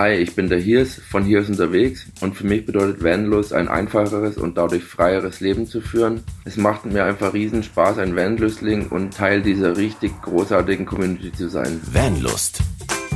Hi, 0.00 0.14
ich 0.14 0.34
bin 0.34 0.48
der 0.48 0.58
Hirs 0.58 0.94
von 0.94 1.24
Hirs 1.24 1.50
unterwegs 1.50 2.06
und 2.22 2.34
für 2.34 2.46
mich 2.46 2.64
bedeutet 2.64 3.04
Vanlust 3.04 3.52
ein 3.52 3.68
einfacheres 3.68 4.38
und 4.38 4.56
dadurch 4.56 4.82
freieres 4.82 5.40
Leben 5.40 5.66
zu 5.66 5.82
führen. 5.82 6.22
Es 6.46 6.56
macht 6.56 6.86
mir 6.86 7.04
einfach 7.04 7.34
riesen 7.34 7.62
Spaß, 7.62 7.98
ein 7.98 8.16
Vanlüstling 8.16 8.88
und 8.88 9.14
Teil 9.14 9.42
dieser 9.42 9.76
richtig 9.76 10.12
großartigen 10.22 10.86
Community 10.86 11.30
zu 11.32 11.50
sein. 11.50 11.82
Vanlust. 11.92 12.62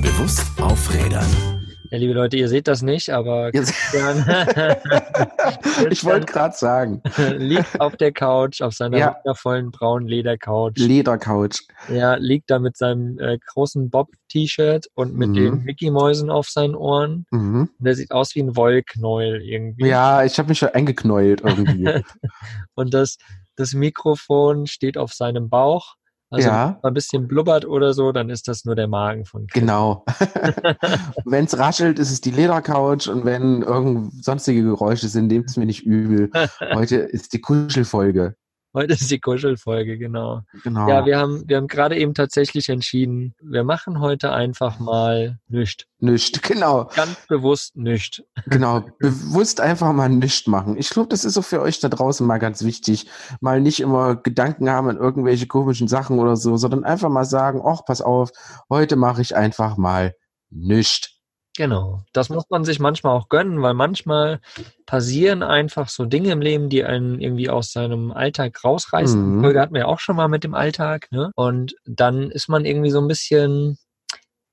Bewusst 0.02 0.44
aufrädern. 0.60 1.53
Ja, 1.94 2.00
liebe 2.00 2.12
Leute, 2.12 2.36
ihr 2.36 2.48
seht 2.48 2.66
das 2.66 2.82
nicht, 2.82 3.10
aber 3.10 3.52
Christian, 3.52 4.24
ich 5.90 6.04
wollte 6.04 6.26
gerade 6.26 6.56
sagen, 6.56 7.00
liegt 7.38 7.80
auf 7.80 7.94
der 7.96 8.10
Couch, 8.10 8.62
auf 8.62 8.74
seiner 8.74 8.98
Ja. 8.98 9.14
wundervollen 9.14 9.70
braunen 9.70 10.08
Ledercouch. 10.08 10.72
Ledercouch. 10.76 11.60
Er 11.88 12.18
liegt 12.18 12.50
da 12.50 12.58
mit 12.58 12.76
seinem 12.76 13.20
äh, 13.20 13.38
großen 13.46 13.90
Bob-T-Shirt 13.90 14.88
und 14.94 15.14
mit 15.14 15.28
Mhm. 15.28 15.34
den 15.34 15.62
Mickey-Mäusen 15.62 16.30
auf 16.30 16.48
seinen 16.48 16.74
Ohren. 16.74 17.26
Mhm. 17.30 17.70
Und 17.78 17.84
der 17.86 17.94
sieht 17.94 18.10
aus 18.10 18.34
wie 18.34 18.40
ein 18.42 18.56
Wollknäuel 18.56 19.40
irgendwie. 19.40 19.86
Ja, 19.86 20.24
ich 20.24 20.36
habe 20.40 20.48
mich 20.48 20.58
schon 20.58 20.70
eingeknäult 20.70 21.42
irgendwie. 21.44 22.02
Und 22.74 22.92
das, 22.92 23.18
das 23.54 23.72
Mikrofon 23.72 24.66
steht 24.66 24.98
auf 24.98 25.12
seinem 25.12 25.48
Bauch. 25.48 25.94
Also 26.34 26.48
Ja. 26.48 26.66
wenn 26.66 26.76
man 26.82 26.90
ein 26.90 26.94
bisschen 26.94 27.28
blubbert 27.28 27.64
oder 27.64 27.94
so, 27.94 28.12
dann 28.12 28.28
ist 28.30 28.48
das 28.48 28.64
nur 28.64 28.74
der 28.74 28.88
Magen 28.88 29.24
von 29.24 29.46
Chris. 29.46 29.60
genau. 29.60 30.04
wenn 31.24 31.44
es 31.44 31.58
raschelt, 31.58 31.98
ist 31.98 32.10
es 32.10 32.20
die 32.20 32.30
Ledercouch 32.30 33.08
und 33.08 33.24
wenn 33.24 33.62
irgend 33.62 34.24
sonstige 34.24 34.62
Geräusche 34.62 35.08
sind, 35.08 35.28
nehmt 35.28 35.48
es 35.48 35.56
mir 35.56 35.66
nicht 35.66 35.84
übel. 35.84 36.30
Heute 36.74 36.96
ist 36.96 37.32
die 37.32 37.40
Kuschelfolge. 37.40 38.34
Heute 38.74 38.94
ist 38.94 39.08
die 39.08 39.20
Kuschelfolge, 39.20 39.98
genau. 39.98 40.42
Genau. 40.64 40.88
Ja, 40.88 41.06
wir 41.06 41.16
haben, 41.16 41.44
wir 41.46 41.58
haben 41.58 41.68
gerade 41.68 41.96
eben 41.96 42.12
tatsächlich 42.12 42.68
entschieden, 42.68 43.36
wir 43.40 43.62
machen 43.62 44.00
heute 44.00 44.32
einfach 44.32 44.80
mal 44.80 45.38
nichts. 45.46 45.86
Nischt, 46.00 46.42
genau. 46.42 46.90
Ganz 46.94 47.16
bewusst 47.28 47.76
nichts. 47.76 48.20
Genau, 48.46 48.80
bewusst 48.98 49.60
einfach 49.60 49.92
mal 49.92 50.08
nichts 50.08 50.48
machen. 50.48 50.76
Ich 50.76 50.90
glaube, 50.90 51.08
das 51.08 51.24
ist 51.24 51.38
auch 51.38 51.44
für 51.44 51.62
euch 51.62 51.78
da 51.78 51.88
draußen 51.88 52.26
mal 52.26 52.38
ganz 52.38 52.64
wichtig. 52.64 53.08
Mal 53.40 53.60
nicht 53.60 53.78
immer 53.78 54.16
Gedanken 54.16 54.68
haben 54.68 54.88
an 54.88 54.96
irgendwelche 54.96 55.46
komischen 55.46 55.86
Sachen 55.86 56.18
oder 56.18 56.34
so, 56.34 56.56
sondern 56.56 56.82
einfach 56.82 57.10
mal 57.10 57.24
sagen, 57.24 57.62
ach, 57.64 57.84
pass 57.86 58.02
auf, 58.02 58.32
heute 58.68 58.96
mache 58.96 59.22
ich 59.22 59.36
einfach 59.36 59.76
mal 59.76 60.16
nichts. 60.50 61.13
Genau. 61.56 62.02
Das 62.12 62.30
muss 62.30 62.44
man 62.50 62.64
sich 62.64 62.80
manchmal 62.80 63.16
auch 63.16 63.28
gönnen, 63.28 63.62
weil 63.62 63.74
manchmal 63.74 64.40
passieren 64.86 65.44
einfach 65.44 65.88
so 65.88 66.04
Dinge 66.04 66.32
im 66.32 66.40
Leben, 66.40 66.68
die 66.68 66.84
einen 66.84 67.20
irgendwie 67.20 67.48
aus 67.48 67.70
seinem 67.70 68.10
Alltag 68.10 68.64
rausreißen. 68.64 69.36
Mhm. 69.36 69.40
Folge 69.42 69.60
hatten 69.60 69.74
wir 69.74 69.82
ja 69.82 69.86
auch 69.86 70.00
schon 70.00 70.16
mal 70.16 70.28
mit 70.28 70.42
dem 70.42 70.54
Alltag, 70.54 71.06
ne? 71.12 71.30
Und 71.36 71.76
dann 71.84 72.30
ist 72.30 72.48
man 72.48 72.64
irgendwie 72.64 72.90
so 72.90 73.00
ein 73.00 73.06
bisschen 73.06 73.78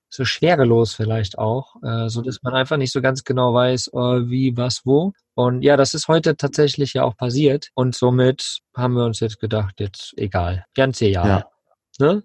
so 0.10 0.26
schwerelos 0.26 0.94
vielleicht 0.94 1.40
auch, 1.40 1.76
äh, 1.84 2.10
so 2.10 2.22
dass 2.22 2.44
man 2.44 2.54
einfach 2.54 2.78
nicht 2.78 2.92
so 2.92 3.02
ganz 3.02 3.24
genau 3.24 3.54
weiß, 3.54 3.88
äh, 3.94 4.30
wie, 4.30 4.56
was, 4.58 4.82
wo. 4.86 5.14
Und 5.34 5.64
ja, 5.64 5.78
das 5.78 5.94
ist 5.94 6.08
heute 6.08 6.36
tatsächlich 6.36 6.94
ja 6.94 7.04
auch 7.04 7.16
passiert. 7.16 7.70
Und 7.74 7.96
somit 7.96 8.60
haben 8.76 8.94
wir 8.94 9.06
uns 9.06 9.22
jetzt 9.22 9.40
gedacht, 9.40 9.80
jetzt 9.80 10.14
egal. 10.18 10.66
Ganz 10.76 11.02
egal. 11.02 11.46
Ja. 12.00 12.08
Ne? 12.08 12.24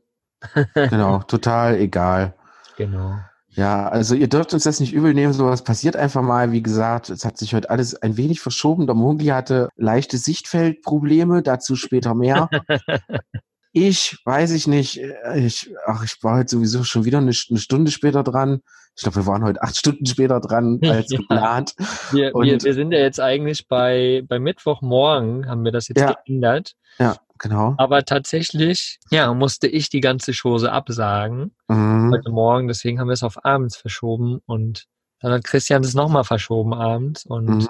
Genau, 0.75 1.23
total 1.29 1.77
egal. 1.77 2.35
Genau. 2.77 3.21
Ja, 3.57 3.89
also 3.89 4.15
ihr 4.15 4.29
dürft 4.29 4.53
uns 4.53 4.65
das 4.65 4.81
nicht 4.81 4.93
übel 4.93 5.15
nehmen, 5.15 5.33
sowas 5.33 5.65
passiert 5.65 5.97
einfach 5.97 6.21
mal. 6.23 6.53
Wie 6.53 6.63
gesagt, 6.63 7.09
es 7.09 7.25
hat 7.25 7.39
sich 7.39 7.55
heute 7.55 7.71
alles 7.71 7.95
ein 7.95 8.19
wenig 8.19 8.41
verschoben. 8.41 8.87
Der 8.87 8.95
Mogli 8.95 9.27
hatte 9.29 9.71
leichte 9.77 10.19
Sichtfeldprobleme, 10.19 11.43
dazu 11.43 11.75
später 11.75 12.15
mehr. 12.15 12.51
ich 13.73 14.19
weiß 14.25 14.51
ich 14.53 14.67
nicht, 14.67 14.99
äh, 14.99 15.39
ich, 15.39 15.75
ach, 15.87 16.05
ich 16.05 16.23
war 16.23 16.37
heute 16.39 16.51
sowieso 16.51 16.85
schon 16.85 17.07
wieder 17.07 17.19
eine, 17.19 17.33
eine 17.49 17.59
Stunde 17.59 17.91
später 17.91 18.23
dran. 18.23 18.61
Ich 18.95 19.03
glaube, 19.03 19.17
wir 19.17 19.27
waren 19.27 19.43
heute 19.43 19.63
acht 19.63 19.77
Stunden 19.77 20.05
später 20.05 20.41
dran 20.41 20.79
als 20.83 21.11
Ja. 21.11 21.19
geplant. 21.19 21.75
Wir, 22.13 22.33
wir, 22.35 22.63
wir 22.63 22.75
sind 22.75 22.93
ja 22.93 22.99
jetzt 22.99 23.21
eigentlich 23.21 23.67
bei, 23.69 24.23
bei 24.29 24.39
Mittwochmorgen, 24.39 25.49
haben 25.49 25.65
wir 25.65 25.73
das 25.73 25.89
jetzt 25.89 26.01
Ja. 26.01 26.15
geändert. 26.27 26.73
Ja, 26.99 27.17
genau. 27.39 27.75
Aber 27.79 28.05
tatsächlich, 28.05 28.99
ja, 29.11 29.33
musste 29.35 29.67
ich 29.67 29.89
die 29.91 30.01
ganze 30.01 30.33
Chose 30.33 30.71
absagen 30.73 31.55
Mhm. 31.69 32.13
heute 32.13 32.31
Morgen. 32.31 32.69
Deswegen 32.69 33.01
haben 33.01 33.09
wir 33.09 33.15
es 33.15 33.23
auf 33.23 33.45
abends 33.45 33.77
verschoben 33.77 34.41
und 34.47 34.85
dann 35.21 35.33
hat 35.33 35.45
Christian 35.45 35.83
es 35.83 35.95
nochmal 35.95 36.25
verschoben 36.25 36.75
abends. 36.75 37.25
Und 37.27 37.47
Mhm. 37.47 37.69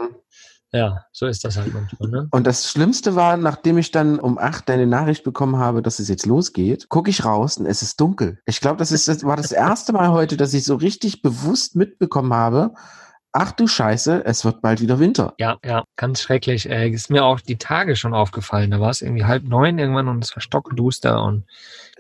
ja, 0.72 1.04
so 1.12 1.26
ist 1.26 1.44
das 1.44 1.56
halt 1.56 1.72
manchmal, 1.72 2.08
ne? 2.10 2.28
Und 2.32 2.46
das 2.46 2.70
Schlimmste 2.70 3.14
war, 3.14 3.36
nachdem 3.36 3.78
ich 3.78 3.92
dann 3.92 4.18
um 4.18 4.36
acht 4.38 4.68
deine 4.68 4.86
Nachricht 4.86 5.24
bekommen 5.24 5.56
habe, 5.56 5.80
dass 5.82 5.98
es 5.98 6.08
jetzt 6.08 6.26
losgeht, 6.26 6.88
gucke 6.88 7.10
ich 7.10 7.24
raus 7.24 7.56
und 7.58 7.66
es 7.66 7.82
ist 7.82 8.00
dunkel. 8.00 8.40
Ich 8.46 8.60
glaube, 8.60 8.76
das 8.78 8.92
ist 8.92 9.08
das 9.08 9.24
war 9.24 9.36
das 9.36 9.52
erste 9.52 9.92
Mal 9.92 10.10
heute, 10.10 10.36
dass 10.36 10.54
ich 10.54 10.64
so 10.64 10.74
richtig 10.74 11.22
bewusst 11.22 11.76
mitbekommen 11.76 12.34
habe. 12.34 12.74
Ach 13.38 13.52
du 13.52 13.66
Scheiße, 13.66 14.24
es 14.24 14.46
wird 14.46 14.62
bald 14.62 14.80
wieder 14.80 14.98
Winter. 14.98 15.34
Ja, 15.38 15.58
ja, 15.62 15.84
ganz 15.96 16.22
schrecklich. 16.22 16.70
Äh, 16.70 16.88
ist 16.88 17.10
mir 17.10 17.22
auch 17.22 17.38
die 17.40 17.58
Tage 17.58 17.94
schon 17.94 18.14
aufgefallen. 18.14 18.70
Da 18.70 18.80
war 18.80 18.88
es 18.88 19.02
irgendwie 19.02 19.26
halb 19.26 19.44
neun 19.44 19.78
irgendwann 19.78 20.08
und 20.08 20.24
es 20.24 20.34
war 20.34 20.40
stockduster 20.40 21.22
und 21.22 21.44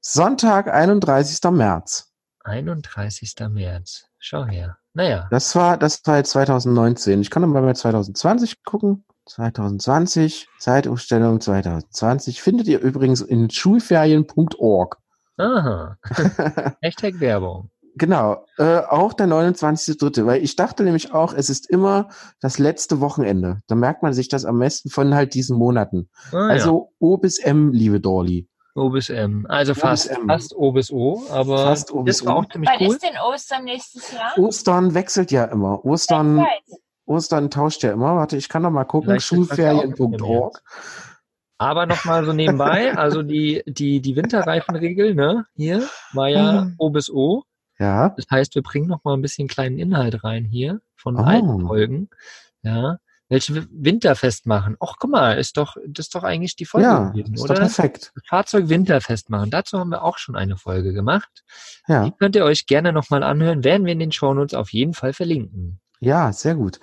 Sonntag, 0.00 0.68
31. 0.68 1.38
März. 1.50 2.10
31. 2.44 3.34
März. 3.50 4.06
Schau 4.18 4.44
her. 4.46 4.78
Naja. 4.94 5.28
Das 5.30 5.54
war, 5.54 5.76
das 5.76 6.00
war 6.06 6.16
jetzt 6.18 6.30
2019. 6.30 7.20
Ich 7.20 7.30
kann 7.30 7.48
mal 7.48 7.62
bei 7.62 7.72
2020 7.74 8.64
gucken. 8.64 9.04
2020, 9.26 10.48
Zeitumstellung 10.58 11.40
2020. 11.40 12.42
Findet 12.42 12.66
ihr 12.68 12.80
übrigens 12.80 13.20
in 13.20 13.48
schulferien.org. 13.50 14.96
Aha. 15.38 15.96
Hashtag 16.82 17.20
Werbung. 17.20 17.70
Genau, 17.94 18.44
äh, 18.56 18.78
auch 18.78 19.12
der 19.12 19.26
29.3., 19.26 20.24
weil 20.26 20.42
ich 20.42 20.56
dachte 20.56 20.82
nämlich 20.82 21.12
auch, 21.12 21.34
es 21.34 21.50
ist 21.50 21.68
immer 21.68 22.08
das 22.40 22.58
letzte 22.58 23.00
Wochenende. 23.00 23.60
Da 23.66 23.74
merkt 23.74 24.02
man 24.02 24.14
sich 24.14 24.28
das 24.28 24.44
am 24.44 24.58
besten 24.58 24.88
von 24.88 25.14
halt 25.14 25.34
diesen 25.34 25.58
Monaten. 25.58 26.08
Ah, 26.32 26.36
ja. 26.36 26.46
Also 26.48 26.92
O 26.98 27.18
bis 27.18 27.38
M, 27.38 27.72
liebe 27.72 28.00
Dorli. 28.00 28.48
O 28.74 28.88
bis 28.88 29.10
M. 29.10 29.44
Also 29.48 29.72
O 29.72 29.74
fast, 29.74 30.10
M. 30.10 30.26
fast 30.26 30.56
O 30.56 30.72
bis 30.72 30.90
O, 30.90 31.22
aber 31.30 31.58
Fast 31.58 31.92
O 31.92 32.02
bis 32.02 32.18
das 32.18 32.26
war 32.26 32.36
O. 32.36 32.38
auch 32.40 32.48
ziemlich 32.48 32.70
Wann 32.70 32.86
cool. 32.86 32.94
ist 32.94 33.02
denn 33.02 33.16
Ostern 33.22 33.64
nächstes 33.64 34.12
Jahr? 34.12 34.38
Ostern 34.38 34.94
wechselt 34.94 35.30
ja 35.30 35.44
immer. 35.44 35.84
Ostern. 35.84 36.46
Ostern 37.04 37.50
tauscht 37.50 37.82
ja 37.82 37.92
immer. 37.92 38.16
Warte, 38.16 38.38
ich 38.38 38.48
kann 38.48 38.62
noch 38.62 38.70
mal 38.70 38.84
gucken. 38.84 39.10
Ja 39.10 39.20
Schulferien.org. 39.20 40.62
Aber 41.58 41.86
nochmal 41.86 42.24
so 42.24 42.32
nebenbei, 42.32 42.96
also 42.96 43.22
die, 43.22 43.62
die, 43.66 44.00
die 44.00 44.16
Winterreifenregel, 44.16 45.14
ne, 45.14 45.44
hier 45.54 45.86
war 46.12 46.28
ja 46.28 46.62
Hm. 46.62 46.74
O 46.78 46.90
bis 46.90 47.08
O. 47.10 47.44
Ja. 47.78 48.10
Das 48.10 48.26
heißt, 48.30 48.54
wir 48.54 48.62
bringen 48.62 48.86
nochmal 48.88 49.16
ein 49.16 49.22
bisschen 49.22 49.48
kleinen 49.48 49.78
Inhalt 49.78 50.22
rein 50.24 50.44
hier 50.44 50.80
von 50.96 51.16
Oh. 51.16 51.22
alten 51.22 51.66
Folgen. 51.66 52.08
Ja. 52.62 52.98
welche 53.28 53.66
Winterfest 53.72 54.44
machen. 54.46 54.76
Och, 54.78 54.96
guck 54.98 55.10
mal, 55.10 55.38
ist 55.38 55.56
doch, 55.56 55.76
das 55.86 56.04
ist 56.06 56.14
doch 56.14 56.22
eigentlich 56.22 56.54
die 56.54 56.66
Folge 56.66 56.86
Ja, 56.86 57.08
gewesen, 57.08 57.32
ist 57.32 57.40
oder? 57.40 57.54
doch 57.54 57.60
perfekt. 57.62 58.12
Fahrzeug 58.28 58.68
Winterfest 58.68 59.30
machen. 59.30 59.48
Dazu 59.50 59.78
haben 59.78 59.88
wir 59.88 60.02
auch 60.04 60.18
schon 60.18 60.36
eine 60.36 60.58
Folge 60.58 60.92
gemacht. 60.92 61.42
Ja, 61.88 62.04
Die 62.04 62.10
könnt 62.12 62.36
ihr 62.36 62.44
euch 62.44 62.66
gerne 62.66 62.92
nochmal 62.92 63.22
anhören, 63.22 63.64
werden 63.64 63.86
wir 63.86 63.92
in 63.94 64.00
den 64.00 64.12
Shownotes 64.12 64.52
auf 64.52 64.70
jeden 64.74 64.92
Fall 64.92 65.14
verlinken. 65.14 65.80
ja, 66.00 66.30
sehr 66.30 66.54
gut. 66.56 66.78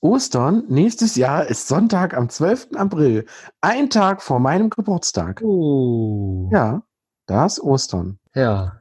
Ostern 0.00 0.62
nächstes 0.68 1.16
Jahr 1.16 1.46
ist 1.46 1.66
Sonntag 1.66 2.14
am 2.16 2.28
12. 2.28 2.76
April. 2.76 3.26
Ein 3.60 3.90
Tag 3.90 4.22
vor 4.22 4.38
meinem 4.38 4.70
Geburtstag. 4.70 5.42
Oh. 5.42 6.48
Ja, 6.52 6.84
da 7.26 7.44
ist 7.46 7.58
Ostern. 7.60 8.20
Ja. 8.36 8.80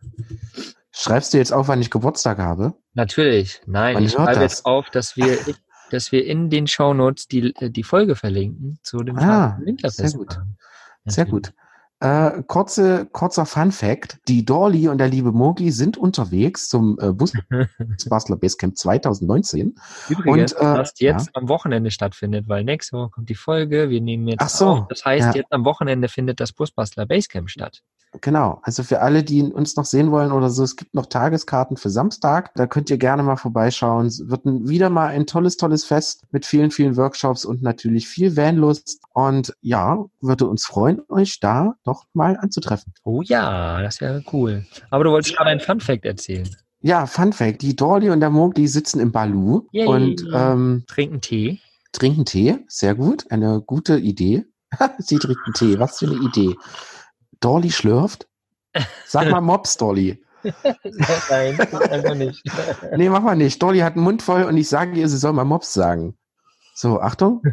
Schreibst 0.99 1.33
du 1.33 1.37
jetzt 1.37 1.53
auf, 1.53 1.67
wann 1.67 1.79
ich 1.81 1.91
Geburtstag 1.91 2.39
habe? 2.39 2.73
Natürlich. 2.93 3.61
Nein, 3.67 3.93
Man 3.95 4.03
ich 4.03 4.13
schreibe 4.13 4.41
jetzt 4.41 4.65
auf, 4.65 4.89
dass 4.89 5.15
wir, 5.15 5.37
dass 5.91 6.11
wir 6.11 6.25
in 6.25 6.49
den 6.49 6.65
Shownotes 6.65 7.27
die, 7.27 7.53
äh, 7.55 7.69
die 7.69 7.83
Folge 7.83 8.15
verlinken 8.15 8.79
zu 8.81 8.97
dem 9.03 9.17
Ah, 9.19 9.59
Winterfest. 9.61 9.97
sehr 9.97 10.11
gut. 10.17 10.39
Sehr 11.05 11.25
gut. 11.25 11.53
Äh, 11.99 12.43
kurze, 12.47 13.07
kurzer 13.11 13.45
Fun 13.45 13.71
Fact. 13.71 14.19
Die 14.27 14.45
Dorli 14.45 14.87
und 14.87 14.97
der 14.99 15.07
liebe 15.07 15.31
Mogli 15.31 15.71
sind 15.71 15.97
unterwegs 15.97 16.67
zum 16.69 16.97
äh, 16.99 17.11
Busbastler 17.11 18.37
Basecamp 18.39 18.77
2019. 18.77 19.75
Übrigens, 20.09 20.53
Und, 20.53 20.61
äh, 20.61 20.77
was 20.77 20.93
jetzt 20.99 21.35
am 21.35 21.47
Wochenende 21.47 21.89
stattfindet, 21.89 22.47
weil 22.47 22.63
nächste 22.63 22.97
Woche 22.97 23.09
kommt 23.11 23.29
die 23.29 23.35
Folge, 23.35 23.89
wir 23.89 24.01
nehmen 24.01 24.27
jetzt 24.27 24.41
Ach 24.41 24.49
so, 24.49 24.65
auf. 24.67 24.87
Das 24.89 25.05
heißt, 25.05 25.27
ja. 25.27 25.41
jetzt 25.41 25.51
am 25.53 25.65
Wochenende 25.65 26.07
findet 26.07 26.39
das 26.39 26.53
Busbastler 26.53 27.05
Basecamp 27.07 27.49
statt. 27.49 27.81
Genau. 28.21 28.59
Also 28.63 28.83
für 28.83 29.01
alle, 29.01 29.23
die 29.23 29.43
uns 29.43 29.75
noch 29.75 29.85
sehen 29.85 30.11
wollen 30.11 30.31
oder 30.31 30.49
so, 30.49 30.63
es 30.63 30.75
gibt 30.75 30.93
noch 30.93 31.05
Tageskarten 31.07 31.77
für 31.77 31.89
Samstag. 31.89 32.51
Da 32.55 32.67
könnt 32.67 32.89
ihr 32.89 32.97
gerne 32.97 33.23
mal 33.23 33.35
vorbeischauen. 33.35 34.07
Es 34.07 34.27
wird 34.27 34.41
wieder 34.45 34.89
mal 34.89 35.07
ein 35.07 35.27
tolles, 35.27 35.57
tolles 35.57 35.85
Fest 35.85 36.23
mit 36.31 36.45
vielen, 36.45 36.71
vielen 36.71 36.95
Workshops 36.97 37.45
und 37.45 37.61
natürlich 37.61 38.07
viel 38.07 38.35
Vanlust. 38.37 38.99
Und 39.13 39.53
ja, 39.61 40.05
würde 40.21 40.47
uns 40.47 40.65
freuen, 40.65 41.01
euch 41.09 41.39
da 41.39 41.75
doch 41.83 42.05
mal 42.13 42.37
anzutreffen. 42.37 42.93
Oh 43.03 43.21
ja, 43.21 43.81
das 43.81 44.01
wäre 44.01 44.23
cool. 44.31 44.65
Aber 44.89 45.03
du 45.03 45.11
wolltest 45.11 45.35
gerade 45.35 45.49
ein 45.51 45.59
Fun 45.59 45.79
Fact 45.79 46.05
erzählen. 46.05 46.49
Ja, 46.81 47.05
Fun 47.05 47.33
Fact. 47.33 47.61
Die 47.61 47.75
Dorli 47.75 48.09
und 48.09 48.19
der 48.19 48.29
Mogli 48.29 48.67
sitzen 48.67 48.99
im 48.99 49.11
Balu 49.11 49.67
Yay. 49.71 49.87
und 49.87 50.25
ähm, 50.33 50.83
Trinken 50.87 51.21
Tee. 51.21 51.59
trinken 51.91 52.25
Tee. 52.25 52.59
Sehr 52.67 52.95
gut. 52.95 53.25
Eine 53.29 53.61
gute 53.65 53.97
Idee. 53.97 54.45
Sie 54.99 55.17
trinken 55.17 55.53
Tee. 55.53 55.79
Was 55.79 55.99
für 55.99 56.05
eine 56.05 56.15
Idee. 56.15 56.55
Dorli 57.39 57.71
schlürft. 57.71 58.27
Sag 59.05 59.29
mal 59.29 59.41
Mops, 59.41 59.77
Dorli. 59.77 60.23
Nein, 61.29 61.59
einfach 61.59 62.15
nicht. 62.15 62.43
Nee, 62.95 63.09
mach 63.09 63.21
mal 63.21 63.35
nicht. 63.35 63.61
Dolly 63.61 63.79
hat 63.79 63.95
einen 63.95 64.03
Mund 64.03 64.21
voll 64.21 64.43
und 64.43 64.55
ich 64.57 64.69
sage 64.69 64.97
ihr, 64.99 65.09
sie 65.09 65.17
soll 65.17 65.33
mal 65.33 65.43
Mops 65.43 65.73
sagen. 65.73 66.17
So, 66.75 66.99
Achtung. 67.01 67.41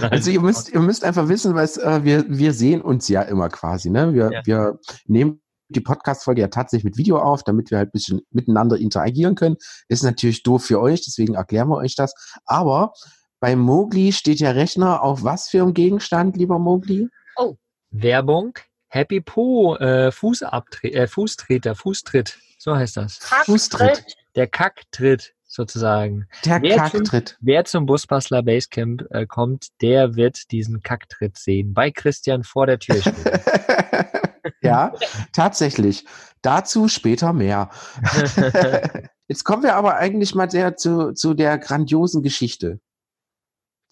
Also 0.00 0.30
ihr 0.30 0.40
müsst, 0.40 0.68
ihr 0.68 0.80
müsst 0.80 1.02
einfach 1.04 1.28
wissen, 1.28 1.54
was 1.54 1.76
äh, 1.76 2.04
wir, 2.04 2.24
wir 2.28 2.52
sehen 2.52 2.80
uns 2.82 3.08
ja 3.08 3.22
immer 3.22 3.48
quasi. 3.48 3.90
Ne? 3.90 4.14
Wir, 4.14 4.30
Ja. 4.32 4.42
wir 4.44 4.78
nehmen 5.06 5.40
die 5.68 5.80
Podcast-Folge 5.80 6.42
ja 6.42 6.48
tatsächlich 6.48 6.84
mit 6.84 6.96
Video 6.96 7.18
auf, 7.18 7.42
damit 7.42 7.70
wir 7.70 7.78
halt 7.78 7.88
ein 7.88 7.92
bisschen 7.92 8.20
miteinander 8.30 8.76
interagieren 8.76 9.34
können. 9.34 9.56
Ist 9.88 10.04
natürlich 10.04 10.42
doof 10.44 10.64
für 10.64 10.80
euch, 10.80 11.02
deswegen 11.04 11.34
erklären 11.34 11.68
wir 11.68 11.78
euch 11.78 11.96
das. 11.96 12.14
Aber 12.44 12.92
bei 13.44 13.56
Mowgli 13.56 14.10
steht 14.12 14.40
der 14.40 14.56
Rechner 14.56 15.02
auf 15.02 15.22
was 15.22 15.50
für 15.50 15.60
einem 15.60 15.74
Gegenstand, 15.74 16.38
lieber 16.38 16.58
Mowgli? 16.58 17.10
Werbung. 17.90 18.54
Happy 18.88 19.20
Po, 19.20 19.76
äh, 19.76 20.10
Fußabtre 20.10 20.88
äh, 20.88 21.06
Fußtreter, 21.06 21.74
Fußtritt. 21.74 22.38
So 22.56 22.74
heißt 22.74 22.96
das. 22.96 23.18
Fußtritt. 23.44 24.16
Der 24.34 24.46
Kacktritt 24.46 25.34
sozusagen. 25.46 26.26
Der 26.46 26.62
Wer 26.62 26.76
Kacktritt. 26.78 27.36
Wer 27.42 27.66
zum 27.66 27.84
Busbastler 27.84 28.42
Basecamp 28.42 29.04
äh, 29.10 29.26
kommt, 29.26 29.66
der 29.82 30.16
wird 30.16 30.50
diesen 30.50 30.80
Kacktritt 30.82 31.36
sehen. 31.36 31.74
Bei 31.74 31.90
Christian 31.90 32.44
vor 32.44 32.66
der 32.66 32.78
Tür 32.78 33.02
stehen. 33.02 33.14
ja, 34.62 34.94
tatsächlich. 35.34 36.06
Dazu 36.40 36.88
später 36.88 37.34
mehr. 37.34 37.68
Jetzt 39.28 39.44
kommen 39.44 39.62
wir 39.62 39.74
aber 39.76 39.96
eigentlich 39.96 40.34
mal 40.34 40.50
sehr 40.50 40.78
zu, 40.78 41.12
zu 41.12 41.34
der 41.34 41.58
grandiosen 41.58 42.22
Geschichte. 42.22 42.80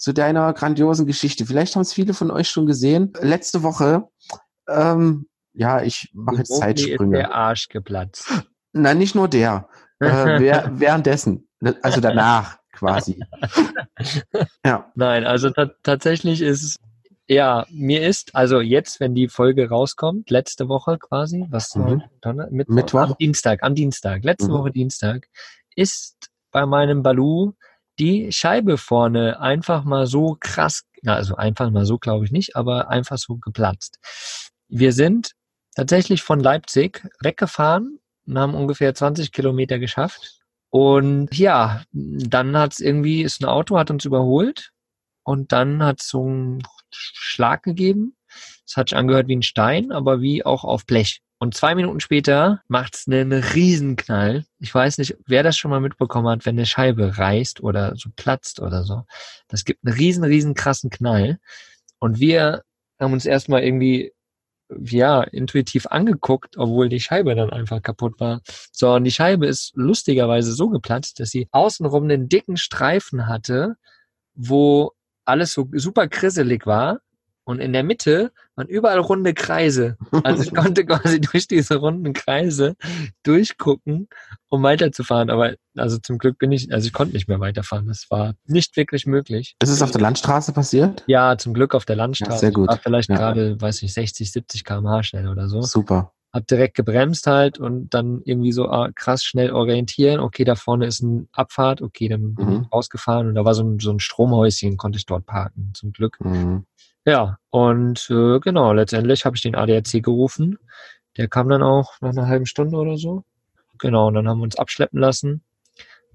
Zu 0.02 0.12
deiner 0.12 0.52
grandiosen 0.52 1.06
Geschichte. 1.06 1.46
Vielleicht 1.46 1.76
haben 1.76 1.82
es 1.82 1.92
viele 1.92 2.12
von 2.12 2.32
euch 2.32 2.48
schon 2.50 2.66
gesehen. 2.66 3.12
Letzte 3.20 3.62
Woche, 3.62 4.08
ähm, 4.68 5.26
ja, 5.52 5.80
ich 5.80 6.10
mache 6.12 6.38
jetzt 6.38 6.50
Mowgli 6.50 6.70
ist 6.72 6.78
Zeitsprünge. 6.80 7.18
der 7.18 7.34
Arsch 7.34 7.68
geplatzt. 7.68 8.28
Na, 8.72 8.94
nicht 8.94 9.14
nur 9.14 9.28
der. 9.28 9.68
Äh, 10.00 10.06
wer, 10.40 10.70
währenddessen. 10.74 11.46
Also 11.82 12.00
danach 12.00 12.58
quasi. 12.72 13.20
Ja. 14.66 14.90
Nein, 14.96 15.24
also 15.24 15.50
ta 15.50 15.70
tatsächlich 15.84 16.40
ist, 16.42 16.80
ja, 17.28 17.64
mir 17.70 18.04
ist, 18.06 18.34
also 18.34 18.60
jetzt, 18.60 18.98
wenn 18.98 19.14
die 19.14 19.28
Folge 19.28 19.68
rauskommt, 19.68 20.30
letzte 20.30 20.68
Woche 20.68 20.98
quasi, 20.98 21.46
was 21.50 21.74
Mhm. 21.76 22.02
Donner- 22.20 22.48
Mittwoch? 22.50 22.74
Mittwoch. 22.74 23.00
Am 23.10 23.14
Dienstag, 23.20 23.62
am 23.62 23.74
Dienstag, 23.76 24.24
letzte 24.24 24.48
Mhm. 24.48 24.54
Woche 24.54 24.70
Dienstag, 24.72 25.28
ist 25.76 26.16
bei 26.50 26.66
meinem 26.66 27.02
Balu 27.04 27.52
die 27.98 28.32
Scheibe 28.32 28.78
vorne 28.78 29.40
einfach 29.40 29.84
mal 29.84 30.06
so 30.06 30.36
krass, 30.38 30.84
also 31.04 31.36
einfach 31.36 31.70
mal 31.70 31.84
so 31.84 31.98
glaube 31.98 32.24
ich 32.24 32.32
nicht, 32.32 32.56
aber 32.56 32.88
einfach 32.88 33.18
so 33.18 33.36
geplatzt. 33.36 33.98
Wir 34.68 34.92
sind 34.92 35.32
tatsächlich 35.74 36.22
von 36.22 36.40
Leipzig 36.40 37.06
weggefahren 37.20 37.98
und 38.26 38.38
haben 38.38 38.54
ungefähr 38.54 38.94
20 38.94 39.32
Kilometer 39.32 39.78
geschafft. 39.78 40.40
Und 40.70 41.36
ja, 41.36 41.82
dann 41.92 42.56
hat's 42.56 42.80
irgendwie, 42.80 43.22
ist 43.22 43.42
ein 43.42 43.48
Auto, 43.48 43.78
hat 43.78 43.90
uns 43.90 44.04
überholt 44.04 44.70
und 45.22 45.52
dann 45.52 45.82
hat 45.82 46.00
so 46.00 46.24
einen 46.24 46.62
Schlag 46.90 47.62
gegeben. 47.62 48.16
Es 48.66 48.76
hat 48.76 48.88
sich 48.88 48.96
angehört 48.96 49.28
wie 49.28 49.36
ein 49.36 49.42
Stein, 49.42 49.92
aber 49.92 50.22
wie 50.22 50.46
auch 50.46 50.64
auf 50.64 50.86
Blech. 50.86 51.20
Und 51.42 51.54
zwei 51.54 51.74
Minuten 51.74 51.98
später 51.98 52.62
macht's 52.68 53.08
einen 53.08 53.32
Riesenknall. 53.32 54.44
Ich 54.60 54.72
weiß 54.72 54.98
nicht, 54.98 55.16
wer 55.26 55.42
das 55.42 55.56
schon 55.56 55.72
mal 55.72 55.80
mitbekommen 55.80 56.28
hat, 56.28 56.46
wenn 56.46 56.54
eine 56.54 56.66
Scheibe 56.66 57.18
reißt 57.18 57.64
oder 57.64 57.96
so 57.96 58.10
platzt 58.14 58.60
oder 58.60 58.84
so. 58.84 59.02
Das 59.48 59.64
gibt 59.64 59.84
einen 59.84 59.92
riesen, 59.92 60.22
riesen 60.22 60.54
krassen 60.54 60.88
Knall. 60.88 61.40
Und 61.98 62.20
wir 62.20 62.62
haben 63.00 63.12
uns 63.12 63.26
erstmal 63.26 63.64
irgendwie 63.64 64.12
ja, 64.84 65.24
intuitiv 65.24 65.86
angeguckt, 65.86 66.58
obwohl 66.58 66.88
die 66.88 67.00
Scheibe 67.00 67.34
dann 67.34 67.50
einfach 67.50 67.82
kaputt 67.82 68.20
war. 68.20 68.40
So, 68.70 68.92
und 68.92 69.02
die 69.02 69.10
Scheibe 69.10 69.46
ist 69.46 69.72
lustigerweise 69.74 70.52
so 70.52 70.68
geplatzt, 70.68 71.18
dass 71.18 71.30
sie 71.30 71.48
außenrum 71.50 72.04
einen 72.04 72.28
dicken 72.28 72.56
Streifen 72.56 73.26
hatte, 73.26 73.74
wo 74.34 74.92
alles 75.24 75.52
so 75.54 75.68
super 75.72 76.06
krisselig 76.06 76.66
war. 76.66 77.00
Und 77.44 77.58
in 77.58 77.72
der 77.72 77.82
Mitte 77.82 78.30
waren 78.54 78.68
überall 78.68 78.98
runde 79.00 79.34
Kreise. 79.34 79.96
Also 80.22 80.42
ich 80.42 80.54
konnte 80.54 80.84
quasi 80.86 81.20
durch 81.20 81.48
diese 81.48 81.76
runden 81.76 82.12
Kreise 82.12 82.76
durchgucken, 83.24 84.08
um 84.48 84.62
weiterzufahren. 84.62 85.30
Aber 85.30 85.54
also 85.76 85.98
zum 85.98 86.18
Glück 86.18 86.38
bin 86.38 86.52
ich, 86.52 86.72
also 86.72 86.86
ich 86.86 86.92
konnte 86.92 87.14
nicht 87.14 87.28
mehr 87.28 87.40
weiterfahren. 87.40 87.86
Das 87.88 88.06
war 88.10 88.34
nicht 88.46 88.76
wirklich 88.76 89.06
möglich. 89.06 89.56
Ist 89.62 89.70
es 89.70 89.82
auf 89.82 89.90
der 89.90 90.00
Landstraße 90.00 90.52
passiert? 90.52 91.02
Ja, 91.06 91.36
zum 91.38 91.54
Glück 91.54 91.74
auf 91.74 91.84
der 91.84 91.96
Landstraße. 91.96 92.32
Ja, 92.32 92.38
sehr 92.38 92.52
gut. 92.52 92.68
War 92.68 92.78
vielleicht 92.78 93.10
Ja. 93.10 93.16
gerade, 93.16 93.60
weiß 93.60 93.82
ich, 93.82 93.92
60, 93.92 94.30
70 94.30 94.64
km/h 94.64 95.02
schnell 95.02 95.28
oder 95.28 95.48
so. 95.48 95.62
Super. 95.62 96.12
Hab 96.32 96.46
direkt 96.46 96.76
gebremst 96.76 97.26
halt 97.26 97.58
und 97.58 97.90
dann 97.92 98.22
irgendwie 98.24 98.52
so 98.52 98.66
ah, 98.68 98.90
krass 98.94 99.22
schnell 99.22 99.50
orientieren. 99.52 100.18
Okay, 100.20 100.44
da 100.44 100.54
vorne 100.54 100.86
ist 100.86 101.02
eine 101.02 101.26
Abfahrt. 101.32 101.82
Okay, 101.82 102.08
dann 102.08 102.34
bin 102.34 102.46
Mhm. 102.46 102.62
ich 102.66 102.72
rausgefahren 102.72 103.26
und 103.28 103.34
da 103.34 103.44
war 103.44 103.54
so 103.54 103.62
ein, 103.64 103.78
so 103.80 103.90
ein 103.90 103.98
Stromhäuschen, 104.00 104.76
konnte 104.78 104.96
ich 104.98 105.04
dort 105.06 105.26
parken, 105.26 105.72
zum 105.74 105.92
Glück. 105.92 106.18
Mhm. 106.20 106.64
Ja, 107.04 107.38
und 107.50 108.08
äh, 108.10 108.38
genau, 108.38 108.72
letztendlich 108.72 109.24
habe 109.24 109.36
ich 109.36 109.42
den 109.42 109.56
ADAC 109.56 110.02
gerufen. 110.02 110.58
Der 111.16 111.28
kam 111.28 111.48
dann 111.48 111.62
auch 111.62 111.94
nach 112.00 112.10
einer 112.10 112.28
halben 112.28 112.46
Stunde 112.46 112.76
oder 112.76 112.96
so. 112.96 113.24
Genau, 113.78 114.06
und 114.08 114.14
dann 114.14 114.28
haben 114.28 114.38
wir 114.38 114.44
uns 114.44 114.56
abschleppen 114.56 115.00
lassen 115.00 115.42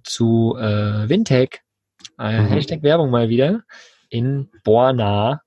zu 0.04 0.56
äh, 0.58 1.10
Wintec. 1.10 1.62
Äh, 2.20 2.42
Mhm. 2.42 2.48
Hashtag 2.48 2.84
Werbung 2.84 3.10
mal 3.10 3.30
wieder. 3.30 3.64
In 4.10 4.50
Borna. 4.64 5.42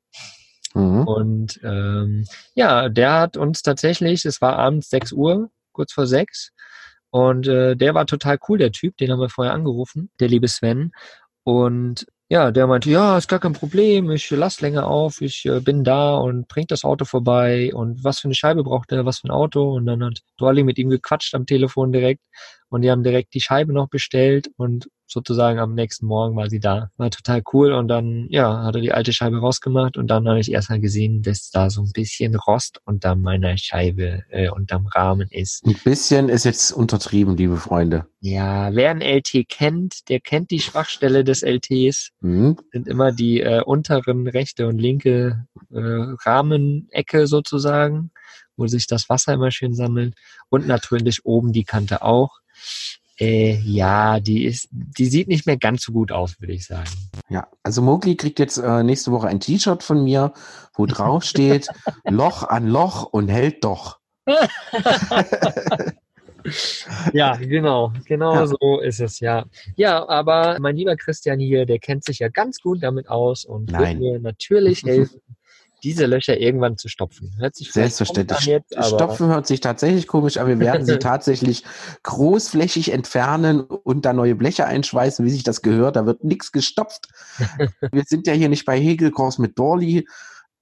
Mhm. 0.74 1.06
Und 1.06 1.60
ähm, 1.64 2.26
ja, 2.54 2.88
der 2.88 3.12
hat 3.14 3.36
uns 3.36 3.62
tatsächlich, 3.62 4.24
es 4.24 4.40
war 4.40 4.56
abends 4.56 4.90
6 4.90 5.12
Uhr, 5.12 5.50
kurz 5.72 5.92
vor 5.92 6.06
6. 6.06 6.52
Und 7.10 7.48
äh, 7.48 7.74
der 7.76 7.94
war 7.94 8.06
total 8.06 8.38
cool, 8.48 8.58
der 8.58 8.70
Typ, 8.70 8.96
den 8.98 9.10
haben 9.10 9.20
wir 9.20 9.30
vorher 9.30 9.54
angerufen, 9.54 10.10
der 10.20 10.28
liebe 10.28 10.46
Sven. 10.46 10.92
Und 11.42 12.06
ja, 12.30 12.52
der 12.52 12.68
meinte, 12.68 12.88
ja, 12.90 13.18
ist 13.18 13.28
gar 13.28 13.40
kein 13.40 13.54
Problem, 13.54 14.10
ich 14.12 14.30
lass 14.30 14.60
länger 14.60 14.86
auf, 14.86 15.20
ich 15.20 15.44
äh, 15.46 15.58
bin 15.60 15.82
da 15.82 16.16
und 16.16 16.46
bringt 16.46 16.70
das 16.70 16.84
Auto 16.84 17.04
vorbei 17.04 17.74
und 17.74 18.04
was 18.04 18.20
für 18.20 18.28
eine 18.28 18.34
Scheibe 18.36 18.62
braucht 18.62 18.92
er, 18.92 19.04
was 19.04 19.18
für 19.18 19.28
ein 19.28 19.32
Auto? 19.32 19.72
Und 19.74 19.86
dann 19.86 20.04
hat 20.04 20.20
Dolly 20.36 20.62
mit 20.62 20.78
ihm 20.78 20.90
gequatscht 20.90 21.34
am 21.34 21.44
Telefon 21.44 21.90
direkt 21.92 22.22
und 22.68 22.82
die 22.82 22.90
haben 22.90 23.02
direkt 23.02 23.34
die 23.34 23.40
Scheibe 23.40 23.72
noch 23.72 23.88
bestellt 23.88 24.48
und 24.56 24.88
sozusagen 25.10 25.58
am 25.58 25.74
nächsten 25.74 26.06
Morgen 26.06 26.36
war 26.36 26.48
sie 26.48 26.60
da. 26.60 26.90
War 26.96 27.10
total 27.10 27.42
cool 27.52 27.72
und 27.72 27.88
dann, 27.88 28.26
ja, 28.30 28.62
hat 28.62 28.76
er 28.76 28.80
die 28.80 28.92
alte 28.92 29.12
Scheibe 29.12 29.38
rausgemacht 29.38 29.96
und 29.96 30.06
dann 30.06 30.28
habe 30.28 30.38
ich 30.38 30.52
erst 30.52 30.70
mal 30.70 30.80
gesehen, 30.80 31.22
dass 31.22 31.50
da 31.50 31.68
so 31.68 31.82
ein 31.82 31.92
bisschen 31.92 32.34
Rost 32.36 32.80
unter 32.84 33.16
meiner 33.16 33.56
Scheibe, 33.58 34.22
äh, 34.30 34.48
unterm 34.50 34.86
Rahmen 34.86 35.28
ist. 35.30 35.66
Ein 35.66 35.76
bisschen 35.84 36.28
ist 36.28 36.44
jetzt 36.44 36.70
untertrieben, 36.72 37.36
liebe 37.36 37.56
Freunde. 37.56 38.06
Ja, 38.20 38.74
wer 38.74 38.90
ein 38.90 39.00
LT 39.00 39.48
kennt, 39.48 40.08
der 40.08 40.20
kennt 40.20 40.50
die 40.50 40.60
Schwachstelle 40.60 41.24
des 41.24 41.42
LTs. 41.42 42.10
Hm? 42.20 42.56
Sind 42.72 42.86
immer 42.86 43.12
die 43.12 43.40
äh, 43.40 43.62
unteren 43.62 44.28
rechte 44.28 44.68
und 44.68 44.78
linke 44.78 45.46
äh, 45.70 45.78
Rahmenecke 45.78 47.26
sozusagen, 47.26 48.12
wo 48.56 48.66
sich 48.66 48.86
das 48.86 49.08
Wasser 49.08 49.32
immer 49.32 49.50
schön 49.50 49.74
sammelt. 49.74 50.14
Und 50.50 50.66
natürlich 50.66 51.24
oben 51.24 51.52
die 51.52 51.64
Kante 51.64 52.02
auch. 52.02 52.40
Äh, 53.20 53.56
ja, 53.64 54.18
die 54.18 54.44
ist, 54.46 54.68
die 54.70 55.06
sieht 55.06 55.28
nicht 55.28 55.44
mehr 55.46 55.58
ganz 55.58 55.82
so 55.82 55.92
gut 55.92 56.10
aus, 56.10 56.40
würde 56.40 56.54
ich 56.54 56.64
sagen. 56.66 56.88
Ja, 57.28 57.48
also 57.62 57.82
Mowgli 57.82 58.16
kriegt 58.16 58.38
jetzt 58.38 58.56
äh, 58.56 58.82
nächste 58.82 59.12
Woche 59.12 59.28
ein 59.28 59.40
T-Shirt 59.40 59.82
von 59.82 60.02
mir, 60.02 60.32
wo 60.74 60.86
drauf 60.86 61.22
steht 61.24 61.68
Loch 62.08 62.42
an 62.44 62.66
Loch 62.66 63.04
und 63.04 63.28
hält 63.28 63.62
doch. 63.64 63.98
Ja, 67.12 67.36
genau, 67.36 67.92
genau 68.06 68.34
Ja. 68.34 68.46
so 68.46 68.80
ist 68.80 69.00
es, 69.00 69.20
ja. 69.20 69.44
Ja, 69.76 70.08
aber 70.08 70.56
mein 70.58 70.74
lieber 70.74 70.96
Christian 70.96 71.38
hier, 71.38 71.66
der 71.66 71.78
kennt 71.78 72.04
sich 72.04 72.20
ja 72.20 72.28
ganz 72.28 72.60
gut 72.60 72.82
damit 72.82 73.10
aus 73.10 73.44
und 73.44 73.70
Nein. 73.70 74.00
wird 74.00 74.12
mir 74.12 74.18
natürlich 74.20 74.82
helfen, 74.86 75.20
diese 75.82 76.06
Löcher 76.06 76.38
irgendwann 76.38 76.76
zu 76.76 76.88
stopfen. 76.88 77.32
Hört 77.38 77.56
sich 77.56 77.72
Selbstverständlich. 77.72 78.46
jetzt, 78.46 78.74
Stopfen 78.84 79.28
hört 79.28 79.46
sich 79.46 79.60
tatsächlich 79.60 80.06
komisch, 80.06 80.38
aber 80.38 80.48
wir 80.50 80.60
werden 80.60 80.86
sie 80.86 80.98
tatsächlich 81.00 81.64
großflächig 82.02 82.92
entfernen 82.92 83.60
und 83.60 84.04
da 84.04 84.12
neue 84.12 84.34
Bleche 84.34 84.66
einschweißen, 84.66 85.24
wie 85.24 85.30
sich 85.30 85.42
das 85.42 85.62
gehört. 85.62 85.96
Da 85.96 86.06
wird 86.06 86.24
nichts 86.24 86.52
gestopft. 86.52 87.08
Wir 87.92 88.04
sind 88.06 88.26
ja 88.26 88.32
hier 88.32 88.48
nicht 88.48 88.64
bei 88.66 88.78
Hegelkurs 88.78 89.38
mit 89.38 89.58
Dorli, 89.58 90.06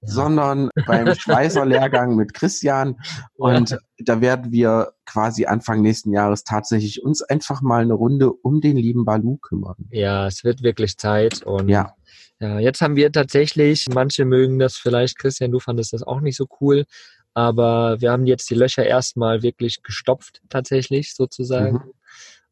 Ja. 0.01 0.07
sondern 0.13 0.69
beim 0.87 1.13
Schweißerlehrgang 1.15 2.15
mit 2.15 2.33
Christian. 2.33 2.95
Und 3.35 3.77
da 3.97 4.21
werden 4.21 4.51
wir 4.51 4.93
quasi 5.05 5.45
Anfang 5.45 5.81
nächsten 5.81 6.13
Jahres 6.13 6.43
tatsächlich 6.45 7.03
uns 7.03 7.21
einfach 7.21 7.61
mal 7.61 7.81
eine 7.81 7.93
Runde 7.93 8.31
um 8.31 8.61
den 8.61 8.77
lieben 8.77 9.03
Balu 9.05 9.37
kümmern. 9.37 9.75
Ja, 9.91 10.27
es 10.27 10.43
wird 10.43 10.63
wirklich 10.63 10.97
Zeit 10.97 11.43
und 11.43 11.67
Ja. 11.67 11.93
Ja, 12.39 12.59
jetzt 12.59 12.81
haben 12.81 12.95
wir 12.95 13.11
tatsächlich, 13.11 13.87
manche 13.93 14.25
mögen 14.25 14.59
das 14.59 14.77
vielleicht, 14.77 15.17
Christian, 15.19 15.51
du 15.51 15.59
fandest 15.59 15.93
das 15.93 16.03
auch 16.03 16.21
nicht 16.21 16.37
so 16.37 16.47
cool, 16.61 16.85
aber 17.33 17.99
wir 18.01 18.11
haben 18.11 18.25
jetzt 18.25 18.49
die 18.49 18.55
Löcher 18.55 18.85
erstmal 18.85 19.41
wirklich 19.43 19.81
gestopft, 19.83 20.41
tatsächlich 20.49 21.13
sozusagen. 21.15 21.73
Mhm. 21.77 21.93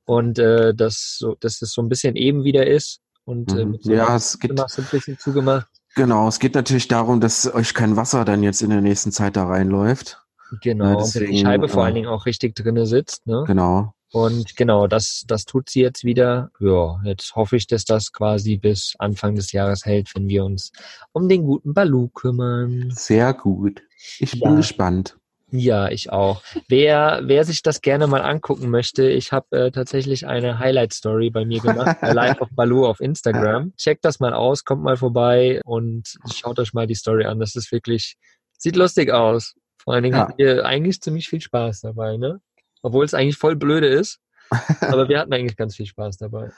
Und 0.06 0.39
äh, 0.39 0.74
dass, 0.74 1.17
so, 1.20 1.36
dass 1.39 1.62
es 1.62 1.72
so 1.74 1.82
ein 1.82 1.89
bisschen 1.89 2.15
eben 2.15 2.44
wieder 2.46 2.65
ist 2.67 3.01
und 3.25 3.51
äh, 3.51 3.65
Mhm. 3.65 3.72
mit 3.72 3.84
so 3.84 3.91
Ja, 3.91 4.15
es 4.15 4.34
so 4.41 4.48
ein 4.82 4.88
bisschen 4.89 5.17
zugemacht. 5.20 5.67
genau, 5.96 6.27
es 6.29 6.39
geht 6.39 6.56
natürlich 6.56 6.88
darum, 6.88 7.20
dass 7.20 7.53
euch 7.53 7.74
kein 7.74 7.96
Wasser 7.98 8.24
dann 8.24 8.41
jetzt 8.44 8.62
in 8.62 8.70
der 8.70 8.82
nächsten 8.82 9.12
Zeit 9.12 9.36
da 9.36 9.48
reinläuft. 9.48 10.22
Genau, 10.62 10.86
Ja, 10.86 10.91
und 10.91 11.01
dass 11.01 11.12
die 11.12 11.20
deswegen, 11.20 11.38
Scheibe 11.46 11.67
vor 11.67 11.84
äh, 11.84 11.86
allen 11.88 11.96
Dingen 11.96 12.08
auch 12.08 12.25
richtig 12.25 12.56
drinne 12.56 12.86
sitzt. 12.86 13.27
Ne? 13.27 13.44
Genau. 13.48 13.94
Und 14.11 14.55
genau, 14.55 14.87
das, 14.87 15.23
das 15.27 15.45
tut 15.45 15.69
sie 15.69 15.81
jetzt 15.81 16.03
wieder. 16.03 16.49
Ja, 16.59 16.99
jetzt 17.03 17.35
hoffe 17.35 17.57
ich, 17.57 17.67
dass 17.67 17.83
das 17.85 18.11
quasi 18.13 18.57
bis 18.57 18.93
Anfang 18.99 19.35
des 19.35 19.51
Jahres 19.51 19.85
hält, 19.85 20.09
wenn 20.15 20.27
wir 20.29 20.45
uns 20.45 20.71
um 21.11 21.27
den 21.27 21.43
guten 21.43 21.73
Balu 21.73 22.07
kümmern. 22.09 22.89
Sehr 22.91 23.33
gut. 23.33 23.81
Ich 24.19 24.31
bin 24.31 24.41
Ja. 24.51 24.55
gespannt. 24.55 25.17
Ja, 25.49 25.87
ich 25.89 26.11
auch. 26.11 26.43
Wer, 26.67 27.21
wer 27.23 27.45
sich 27.45 27.61
das 27.63 27.81
gerne 27.81 28.07
mal 28.07 28.21
angucken 28.21 28.69
möchte, 28.69 29.09
ich 29.09 29.31
habe 29.31 29.57
äh, 29.57 29.71
tatsächlich 29.71 30.27
eine 30.27 30.59
Highlight-Story 30.59 31.29
bei 31.29 31.45
mir 31.45 31.61
gemacht, 31.61 31.95
Live 32.01 32.41
of 32.41 32.49
Baloo 32.51 32.85
auf 32.85 32.99
Instagram. 32.99 33.73
Checkt 33.77 34.03
das 34.03 34.19
mal 34.19 34.33
aus, 34.33 34.65
kommt 34.65 34.83
mal 34.83 34.97
vorbei 34.97 35.61
und 35.63 36.17
schaut 36.33 36.59
euch 36.59 36.73
mal 36.73 36.85
die 36.85 36.95
Story 36.95 37.25
an. 37.25 37.39
Das 37.39 37.55
ist 37.55 37.71
wirklich, 37.71 38.17
sieht 38.57 38.75
lustig 38.75 39.11
aus. 39.11 39.53
Vor 39.81 39.93
allen 39.93 40.03
Dingen 40.03 40.15
Ja. 40.17 40.23
hatten 40.23 40.37
wir 40.37 40.65
eigentlich 40.65 40.99
ziemlich 41.01 41.29
viel 41.29 41.39
Spaß 41.39 41.79
dabei, 41.81 42.17
ne? 42.17 42.41
Obwohl 42.81 43.05
es 43.05 43.13
eigentlich 43.13 43.38
voll 43.38 43.55
blöde 43.55 43.88
ist. 43.88 44.19
Aber 44.81 45.10
wir 45.10 45.19
hatten 45.19 45.34
eigentlich 45.34 45.57
ganz 45.57 45.75
viel 45.75 45.86
Spaß 45.86 46.17
dabei. 46.17 46.51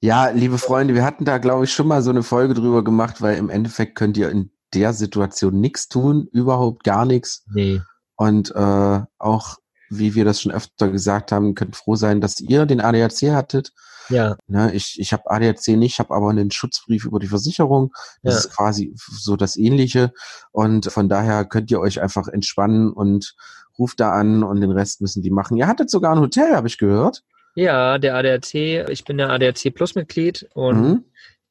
Ja, 0.00 0.30
liebe 0.30 0.58
Freunde, 0.58 0.94
wir 0.94 1.04
hatten 1.04 1.24
da, 1.24 1.38
glaube 1.38 1.64
ich, 1.64 1.72
schon 1.72 1.86
mal 1.86 2.02
so 2.02 2.10
eine 2.10 2.22
Folge 2.22 2.54
drüber 2.54 2.82
gemacht, 2.82 3.22
weil 3.22 3.36
im 3.36 3.50
Endeffekt 3.50 3.94
könnt 3.94 4.16
ihr 4.16 4.30
in 4.30 4.50
der 4.74 4.92
Situation 4.92 5.60
nichts 5.60 5.88
tun, 5.88 6.28
überhaupt 6.32 6.82
gar 6.82 7.04
nichts. 7.04 7.44
Nee. 7.52 7.80
Und 8.16 8.50
äh, 8.54 9.00
auch, 9.18 9.56
wie 9.90 10.14
wir 10.14 10.24
das 10.24 10.40
schon 10.40 10.52
öfter 10.52 10.88
gesagt 10.90 11.32
haben, 11.32 11.54
könnt 11.54 11.76
froh 11.76 11.96
sein, 11.96 12.20
dass 12.20 12.40
ihr 12.40 12.66
den 12.66 12.80
ADAC 12.80 13.30
hattet. 13.32 13.72
Ja, 14.08 14.36
Ne, 14.46 14.72
ich 14.72 14.98
ich 15.00 15.12
habe 15.12 15.28
ADAC 15.30 15.66
nicht, 15.76 15.98
habe 15.98 16.14
aber 16.14 16.30
einen 16.30 16.50
Schutzbrief 16.52 17.04
über 17.04 17.18
die 17.18 17.26
Versicherung. 17.26 17.92
Das 18.22 18.34
Ja. 18.34 18.38
ist 18.40 18.50
quasi 18.56 18.92
so 18.96 19.34
das 19.36 19.56
Ähnliche. 19.56 20.12
Und 20.52 20.86
von 20.92 21.08
daher 21.08 21.44
könnt 21.44 21.70
ihr 21.72 21.80
euch 21.80 22.00
einfach 22.00 22.28
entspannen 22.28 22.92
und 22.92 23.34
ruft 23.78 23.98
da 24.00 24.12
an 24.12 24.42
und 24.44 24.60
den 24.60 24.70
Rest 24.70 25.00
müssen 25.00 25.22
die 25.22 25.30
machen. 25.30 25.56
Ihr 25.56 25.66
hattet 25.66 25.90
sogar 25.90 26.12
ein 26.14 26.20
Hotel, 26.20 26.54
habe 26.54 26.68
ich 26.68 26.78
gehört. 26.78 27.22
ja, 27.56 27.98
der 27.98 28.14
ADAC, 28.16 28.88
ich 28.90 29.04
bin 29.04 29.16
der 29.18 29.30
ADAC 29.30 29.70
Plus 29.74 29.94
Mitglied 29.96 30.46
und 30.54 30.80
Mhm. 30.82 31.04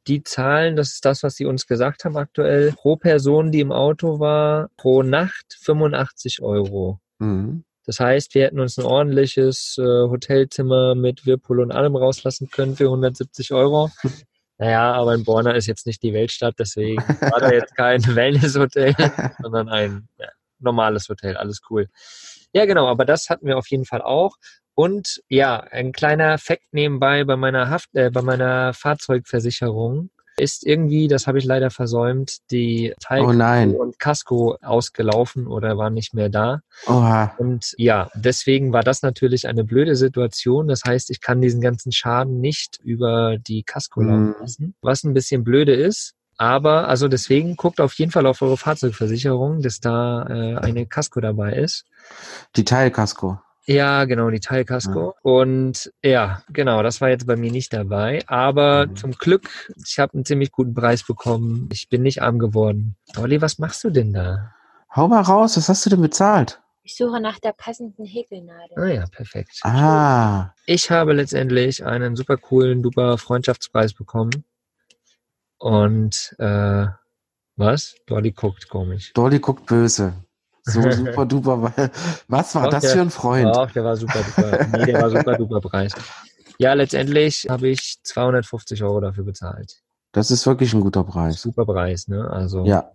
die 0.08 0.24
Zahlen, 0.24 0.75
das 0.75 0.94
ist 0.94 1.04
das, 1.04 1.24
was 1.24 1.36
sie 1.36 1.46
uns 1.46 1.65
gesagt 1.68 2.06
haben 2.06 2.15
aktuell, 2.15 2.72
pro 2.74 2.96
Person, 2.96 3.51
die 3.51 3.60
im 3.60 3.72
Auto 3.72 4.20
war, 4.20 4.70
pro 4.77 5.01
Nacht 5.04 5.58
85 5.62 6.42
Euro. 6.42 7.00
Mhm. 7.20 7.63
Das 7.86 8.00
heißt, 8.00 8.34
wir 8.34 8.46
hätten 8.46 8.60
uns 8.60 8.77
ein 8.77 8.86
ordentliches 8.86 9.77
äh, 9.77 9.84
Hotelzimmer 9.84 10.96
mit 10.96 11.25
Whirlpool 11.25 11.60
und 11.60 11.72
allem 11.72 11.96
rauslassen 11.96 12.50
können 12.50 12.75
für 12.75 12.86
170 12.86 13.54
Euro. 13.54 13.89
Naja, 14.58 14.94
aber 14.94 15.13
in 15.15 15.25
Borna 15.25 15.51
ist 15.51 15.68
jetzt 15.68 15.86
nicht 15.86 16.01
die 16.01 16.13
Weltstadt, 16.13 16.56
deswegen 16.58 17.01
war 17.20 17.42
da 17.42 17.51
jetzt 17.51 17.75
kein 17.75 18.01
Wellnesshotel, 18.15 18.96
sondern 19.42 19.68
ein 19.68 20.08
ja, 20.18 20.30
normales 20.60 21.10
Hotel. 21.10 21.36
Alles 21.36 21.60
cool. 21.70 21.89
Ja, 22.54 22.65
genau, 22.65 22.88
aber 22.88 23.04
das 23.04 23.30
hatten 23.30 23.48
wir 23.48 23.58
auf 23.58 23.68
jeden 23.68 23.84
Fall 23.84 24.01
auch. 24.01 24.38
Und 24.74 25.22
ja, 25.27 25.60
ein 25.60 25.92
kleiner 25.92 26.38
Fakt 26.38 26.72
nebenbei 26.72 27.25
bei 27.25 27.36
meiner 27.36 27.70
Haft, 27.70 27.89
äh, 27.96 28.10
bei 28.10 28.22
meiner 28.22 28.74
Fahrzeugversicherung 28.74 30.10
ist 30.38 30.65
irgendwie, 30.65 31.08
das 31.08 31.27
habe 31.27 31.38
ich 31.38 31.46
leider 31.46 31.70
versäumt, 31.72 32.38
die 32.51 32.94
Teil 33.00 33.24
Oh 33.24 33.80
und 33.80 34.00
Casco 34.00 34.58
ausgelaufen 34.62 35.48
oder 35.48 35.77
waren 35.77 35.94
nicht 35.94 36.13
mehr 36.13 36.30
da. 36.30 36.62
Oha. 36.88 37.34
Und 37.38 37.74
ja, 37.77 38.10
deswegen 38.15 38.74
war 38.74 38.84
das 38.84 39.01
natürlich 39.01 39.48
eine 39.48 39.63
blöde 39.63 39.96
Situation. 39.96 40.68
Das 40.68 40.84
heißt, 40.86 41.10
ich 41.10 41.22
kann 41.22 41.42
diesen 41.42 41.62
ganzen 41.62 41.92
Schaden 41.92 42.39
nicht 42.39 42.80
über 42.84 43.38
die 43.38 43.63
Casco 43.63 44.01
laufen 44.01 44.27
Mhm. 44.27 44.36
lassen, 44.39 44.75
was 44.82 45.04
ein 45.04 45.13
bisschen 45.13 45.44
blöde 45.44 45.74
ist. 45.74 46.13
Aber 46.38 46.89
also 46.89 47.08
deswegen 47.08 47.56
guckt 47.56 47.80
auf 47.80 47.94
jeden 47.94 48.12
Fall 48.12 48.25
auf 48.25 48.42
eure 48.42 48.58
Fahrzeugversicherung, 48.58 49.62
dass 49.62 49.80
da 49.80 50.25
äh, 50.27 50.58
eine 50.58 50.86
Casco 50.86 51.22
dabei 51.22 51.54
ist. 51.54 51.86
Die 52.58 52.65
Teilkasko. 52.65 53.39
Ja, 53.67 54.05
genau, 54.05 54.29
die 54.29 54.39
Teilkasko. 54.39 55.15
Und 55.24 55.91
ja, 56.03 56.43
genau, 56.50 56.84
das 56.84 57.01
war 57.01 57.10
jetzt 57.10 57.25
bei 57.25 57.36
mir 57.36 57.51
nicht 57.51 57.74
dabei. 57.74 58.24
Aber 58.27 58.86
Mhm. 58.86 58.95
zum 58.95 59.12
Glück, 59.13 59.50
ich 59.84 59.98
habe 59.98 60.13
einen 60.13 60.25
ziemlich 60.25 60.51
guten 60.51 60.74
Preis 60.75 61.03
bekommen. 61.03 61.67
Ich 61.72 61.89
bin 61.89 62.03
nicht 62.03 62.22
arm 62.22 62.38
geworden. 62.38 62.95
Olli, 63.17 63.41
was 63.41 63.57
machst 63.57 63.84
du 63.84 63.89
denn 63.89 64.13
da? 64.13 64.53
Hau 64.95 65.07
mal 65.07 65.22
raus, 65.22 65.57
was 65.57 65.67
hast 65.67 65.86
du 65.86 65.89
denn 65.89 66.01
bezahlt? 66.01 66.62
Ich 66.84 66.95
suche 66.95 67.19
nach 67.19 67.39
der 67.39 67.53
passenden 67.53 68.05
Häkelnadel. 68.05 68.77
Ah 68.77 68.86
ja, 68.86 69.05
perfekt. 69.07 69.60
Ah, 69.63 70.53
Ich 70.67 70.91
habe 70.91 71.13
letztendlich 71.13 71.84
einen 71.84 72.15
super 72.15 72.38
coolen, 72.38 72.84
duper 72.84 73.17
Freundschaftspreis 73.17 73.93
bekommen. 73.95 74.45
Und 75.57 76.36
äh, 76.38 76.86
was? 77.55 77.95
Dolly 78.05 78.31
guckt 78.31 78.69
komisch. 78.69 79.13
Dolly 79.13 79.39
guckt 79.39 79.65
böse. 79.65 80.13
So 80.65 80.81
super 80.91 81.25
duper. 81.25 81.62
weil- 81.62 81.91
Was 82.27 82.55
war 82.55 82.63
Doch, 82.65 82.72
das 82.72 82.81
der- 82.84 82.91
für 82.91 83.01
ein 83.01 83.10
Freund? 83.12 83.48
Ach, 83.55 83.72
der 83.72 83.84
war 83.84 83.95
super 83.95 84.19
duper. 84.24 84.67
Nee, 84.77 84.86
der 84.86 85.01
war 85.01 85.10
super 85.10 85.36
duper 85.38 85.62
Preis. 85.62 85.93
Ja, 86.57 86.74
letztendlich 86.74 87.48
habe 87.50 87.67
ich 87.69 87.98
250 88.03 88.84
Euro 88.84 89.00
dafür 89.01 89.24
bezahlt. 89.25 89.81
Das 90.12 90.31
ist 90.31 90.45
wirklich 90.48 90.74
ein 90.74 90.81
guter 90.81 91.03
Preis. 91.03 91.41
Super 91.41 91.65
Preis, 91.65 92.07
ne? 92.07 92.29
Also 92.29 92.65
Ja, 92.65 92.91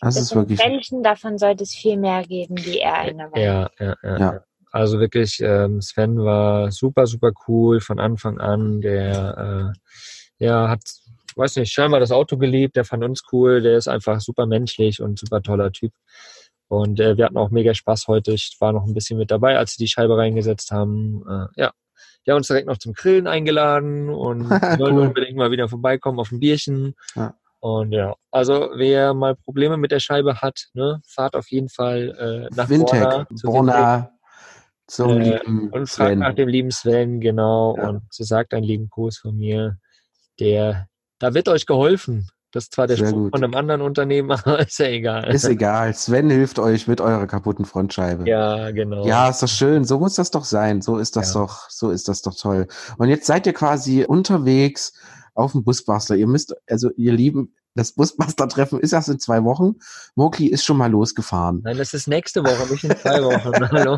das, 0.00 0.14
Das 0.14 0.24
ist 0.24 0.34
wirklich. 0.34 0.58
Menschen, 0.64 1.02
davon 1.02 1.36
sollte 1.36 1.64
es 1.64 1.74
viel 1.74 1.96
mehr 1.96 2.22
geben, 2.24 2.54
die 2.56 2.78
er 2.80 2.94
einer 2.94 3.36
Ja, 3.36 3.68
ja, 3.78 3.86
ja. 3.88 3.96
Ja. 4.02 4.18
ja. 4.18 4.40
Also 4.72 5.00
wirklich, 5.00 5.40
ähm, 5.42 5.80
Sven 5.82 6.16
war 6.24 6.70
super, 6.70 7.08
super 7.08 7.32
cool 7.48 7.80
von 7.80 7.98
Anfang 7.98 8.38
an. 8.38 8.80
Der 8.80 9.72
äh, 10.38 10.44
ja, 10.44 10.68
hat, 10.68 10.80
weiß 11.34 11.56
nicht, 11.56 11.72
scheinbar 11.72 11.98
das 11.98 12.12
Auto 12.12 12.36
geliebt, 12.36 12.76
der 12.76 12.84
fand 12.84 13.02
uns 13.02 13.22
cool, 13.32 13.60
der 13.62 13.76
ist 13.76 13.88
einfach 13.88 14.20
super 14.20 14.46
menschlich 14.46 15.02
und 15.02 15.18
super 15.18 15.42
toller 15.42 15.72
Typ. 15.72 15.92
Und 16.70 17.00
äh, 17.00 17.16
wir 17.16 17.24
hatten 17.24 17.36
auch 17.36 17.50
mega 17.50 17.74
Spaß 17.74 18.06
heute. 18.06 18.30
Ich 18.32 18.56
war 18.60 18.72
noch 18.72 18.86
ein 18.86 18.94
bisschen 18.94 19.18
mit 19.18 19.32
dabei, 19.32 19.58
als 19.58 19.72
sie 19.72 19.82
die 19.82 19.88
Scheibe 19.88 20.16
reingesetzt 20.16 20.70
haben. 20.70 21.22
Äh, 21.28 21.60
ja. 21.62 21.72
Die 22.24 22.30
haben 22.30 22.36
uns 22.38 22.46
direkt 22.46 22.68
noch 22.68 22.78
zum 22.78 22.92
Grillen 22.92 23.26
eingeladen 23.26 24.08
und 24.08 24.48
wollen 24.78 24.96
Cool. 24.96 25.06
unbedingt 25.08 25.36
mal 25.36 25.50
wieder 25.50 25.68
vorbeikommen 25.68 26.20
auf 26.20 26.30
ein 26.30 26.38
Bierchen. 26.38 26.94
Ja. 27.16 27.34
Und 27.58 27.90
ja, 27.92 28.14
also 28.30 28.70
wer 28.76 29.14
mal 29.14 29.34
Probleme 29.34 29.76
mit 29.78 29.90
der 29.90 29.98
Scheibe 30.00 30.40
hat, 30.42 30.68
ne, 30.72 31.00
fahrt 31.06 31.34
auf 31.34 31.50
jeden 31.50 31.68
Fall 31.68 32.48
äh, 32.50 32.54
nach 32.54 32.68
Borna 32.68 32.68
Wintec, 32.68 33.38
zu 33.38 33.48
Wintec. 33.48 33.50
Borna 33.50 34.10
zum 34.86 35.10
Äh, 35.20 35.38
lieben 35.38 35.70
Und 35.70 35.88
fragt 35.90 36.10
Sven. 36.10 36.18
nach 36.20 36.34
dem 36.34 36.48
lieben 36.48 36.70
Sven, 36.70 37.20
genau. 37.20 37.76
Ja. 37.76 37.88
Und 37.88 38.02
so 38.10 38.22
sagt 38.22 38.54
einen 38.54 38.64
lieben 38.64 38.88
Gruß 38.88 39.18
von 39.18 39.36
mir. 39.36 39.76
Der, 40.38 40.86
da 41.18 41.34
wird 41.34 41.48
euch 41.48 41.66
geholfen. 41.66 42.28
Das 42.52 42.64
ist 42.64 42.74
zwar 42.74 42.86
der 42.86 42.96
Sehr 42.96 43.08
Spruch 43.08 43.18
gut. 43.24 43.32
von 43.34 43.44
einem 43.44 43.54
anderen 43.54 43.80
Unternehmen, 43.82 44.30
aber 44.32 44.60
ist 44.60 44.78
ja 44.78 44.86
egal. 44.86 45.32
Ist 45.32 45.44
egal. 45.44 45.94
Sven 45.94 46.30
hilft 46.30 46.58
euch 46.58 46.86
mit 46.88 47.00
eurer 47.00 47.26
kaputten 47.26 47.64
Frontscheibe. 47.64 48.28
ja, 48.28 48.70
genau. 48.72 49.06
Ja, 49.06 49.28
ist 49.28 49.42
doch 49.42 49.48
schön. 49.48 49.84
So 49.84 49.98
muss 49.98 50.14
das 50.14 50.30
doch 50.30 50.44
sein. 50.44 50.82
So 50.82 50.98
ist 50.98 51.16
das 51.16 51.34
Ja. 51.34 51.40
doch, 51.40 51.70
so 51.70 51.90
ist 51.90 52.08
das 52.08 52.22
doch 52.22 52.34
toll. 52.36 52.66
Und 52.98 53.08
jetzt 53.08 53.26
seid 53.26 53.46
ihr 53.46 53.52
quasi 53.52 54.04
unterwegs 54.04 54.92
auf 55.34 55.52
dem 55.52 55.62
Busbastler. 55.64 56.16
Ihr 56.16 56.26
müsst, 56.26 56.54
also 56.68 56.90
ihr 56.96 57.12
Lieben, 57.12 57.54
das 57.76 57.92
Busbastler-Treffen 57.92 58.80
ist 58.80 58.92
erst 58.92 59.08
in 59.10 59.20
zwei 59.20 59.44
Wochen. 59.44 59.76
Mokli 60.16 60.46
ist 60.48 60.64
schon 60.64 60.76
mal 60.76 60.90
losgefahren. 60.90 61.60
Nein, 61.62 61.78
das 61.78 61.94
ist 61.94 62.08
nächste 62.08 62.42
Woche, 62.42 62.70
nicht 62.72 62.82
in 62.82 62.96
zwei 62.96 63.22
Wochen. 63.22 63.70
Hallo. 63.70 63.96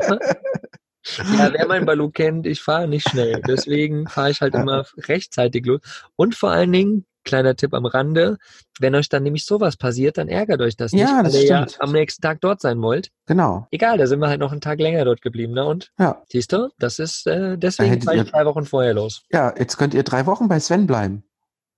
Ja, 1.37 1.52
wer 1.52 1.66
mein 1.66 1.85
Balu 1.85 2.11
kennt, 2.11 2.47
ich 2.47 2.62
fahre 2.62 2.87
nicht 2.87 3.09
schnell. 3.09 3.40
Deswegen 3.49 4.06
fahre 4.06 4.30
ich 4.30 4.40
halt 4.40 4.54
immer 4.54 4.85
rechtzeitig 5.09 5.64
los. 5.66 5.80
Und 6.16 6.35
vor 6.35 6.50
allen 6.50 6.71
Dingen, 6.71 7.06
kleiner 7.25 7.55
Tipp 7.57 7.75
am 7.75 7.87
Rande, 7.87 8.38
wenn 8.81 8.95
euch 8.95 9.09
dann 9.09 9.23
nämlich 9.23 9.45
sowas 9.45 9.76
passiert, 9.76 10.19
dann 10.19 10.29
ärgert 10.29 10.61
euch 10.61 10.76
das 10.76 10.93
nicht, 10.93 11.02
Ja, 11.02 11.17
weil 11.19 11.25
das 11.25 11.35
ihr 11.35 11.45
ja 11.47 11.67
am 11.79 11.93
nächsten 11.93 12.23
Tag 12.23 12.41
dort 12.41 12.61
sein 12.61 12.81
wollt. 12.83 13.11
Genau. 13.26 13.67
Egal, 13.71 13.99
da 13.99 14.07
sind 14.07 14.21
wir 14.21 14.29
halt 14.29 14.41
noch 14.41 14.52
einen 14.52 14.61
Tag 14.61 14.81
länger 14.81 15.05
dort 15.05 15.23
geblieben. 15.23 15.52
Ne? 15.55 15.64
Und 15.64 15.91
Ja. 15.99 16.23
siehst 16.29 16.52
du, 16.52 16.69
das 16.79 16.99
ist 16.99 17.26
äh, 17.26 17.57
deswegen 17.59 18.00
fahre 18.02 18.19
ich 18.19 18.31
drei 18.31 18.45
Wochen 18.47 18.64
vorher 18.64 18.95
los. 18.95 19.23
Ja, 19.33 19.55
jetzt 19.59 19.76
könnt 19.76 19.95
ihr 19.95 20.02
drei 20.02 20.26
Wochen 20.26 20.49
bei 20.49 20.59
Sven 20.61 20.87
bleiben. 20.87 21.25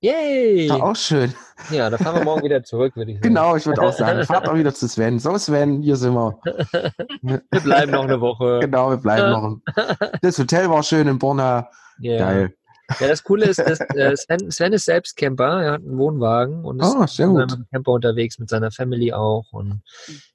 Yay! 0.00 0.68
Doch 0.68 0.82
auch 0.82 0.96
schön. 0.96 1.32
Ja, 1.70 1.88
da 1.88 1.96
fahren 1.96 2.16
wir 2.16 2.24
morgen 2.24 2.42
wieder 2.42 2.62
zurück, 2.62 2.94
würde 2.94 3.12
ich 3.12 3.16
sagen. 3.16 3.28
Genau, 3.28 3.56
ich 3.56 3.64
würde 3.64 3.80
auch 3.80 3.92
sagen, 3.94 4.22
fahrt 4.24 4.46
auch 4.46 4.54
wieder 4.54 4.74
zu 4.74 4.86
Sven. 4.86 5.18
So, 5.18 5.38
Sven, 5.38 5.80
hier 5.80 5.96
sind 5.96 6.12
wir. 6.12 6.38
Wir 7.22 7.40
bleiben 7.62 7.92
noch 7.92 8.04
eine 8.04 8.20
Woche. 8.20 8.58
Genau, 8.60 8.90
wir 8.90 8.98
bleiben 8.98 9.30
noch. 9.30 9.56
Das 10.20 10.38
Hotel 10.38 10.68
war 10.68 10.82
schön 10.82 11.08
in 11.08 11.18
Borna. 11.18 11.70
Ja. 11.98 12.18
Geil. 12.18 12.54
Ja, 13.00 13.08
das 13.08 13.22
Coole 13.24 13.46
ist, 13.46 13.58
dass, 13.60 13.80
äh, 13.80 14.14
Sven, 14.16 14.50
Sven 14.50 14.72
ist 14.74 14.84
selbst 14.84 15.16
Camper, 15.16 15.62
er 15.62 15.72
hat 15.72 15.82
einen 15.82 15.96
Wohnwagen 15.98 16.64
und 16.64 16.80
ist 16.80 16.94
Oh, 16.94 17.06
sehr 17.06 17.28
mit 17.28 17.50
Camper 17.72 17.92
unterwegs 17.92 18.38
mit 18.38 18.50
seiner 18.50 18.70
Family 18.70 19.12
auch 19.12 19.52
und 19.52 19.80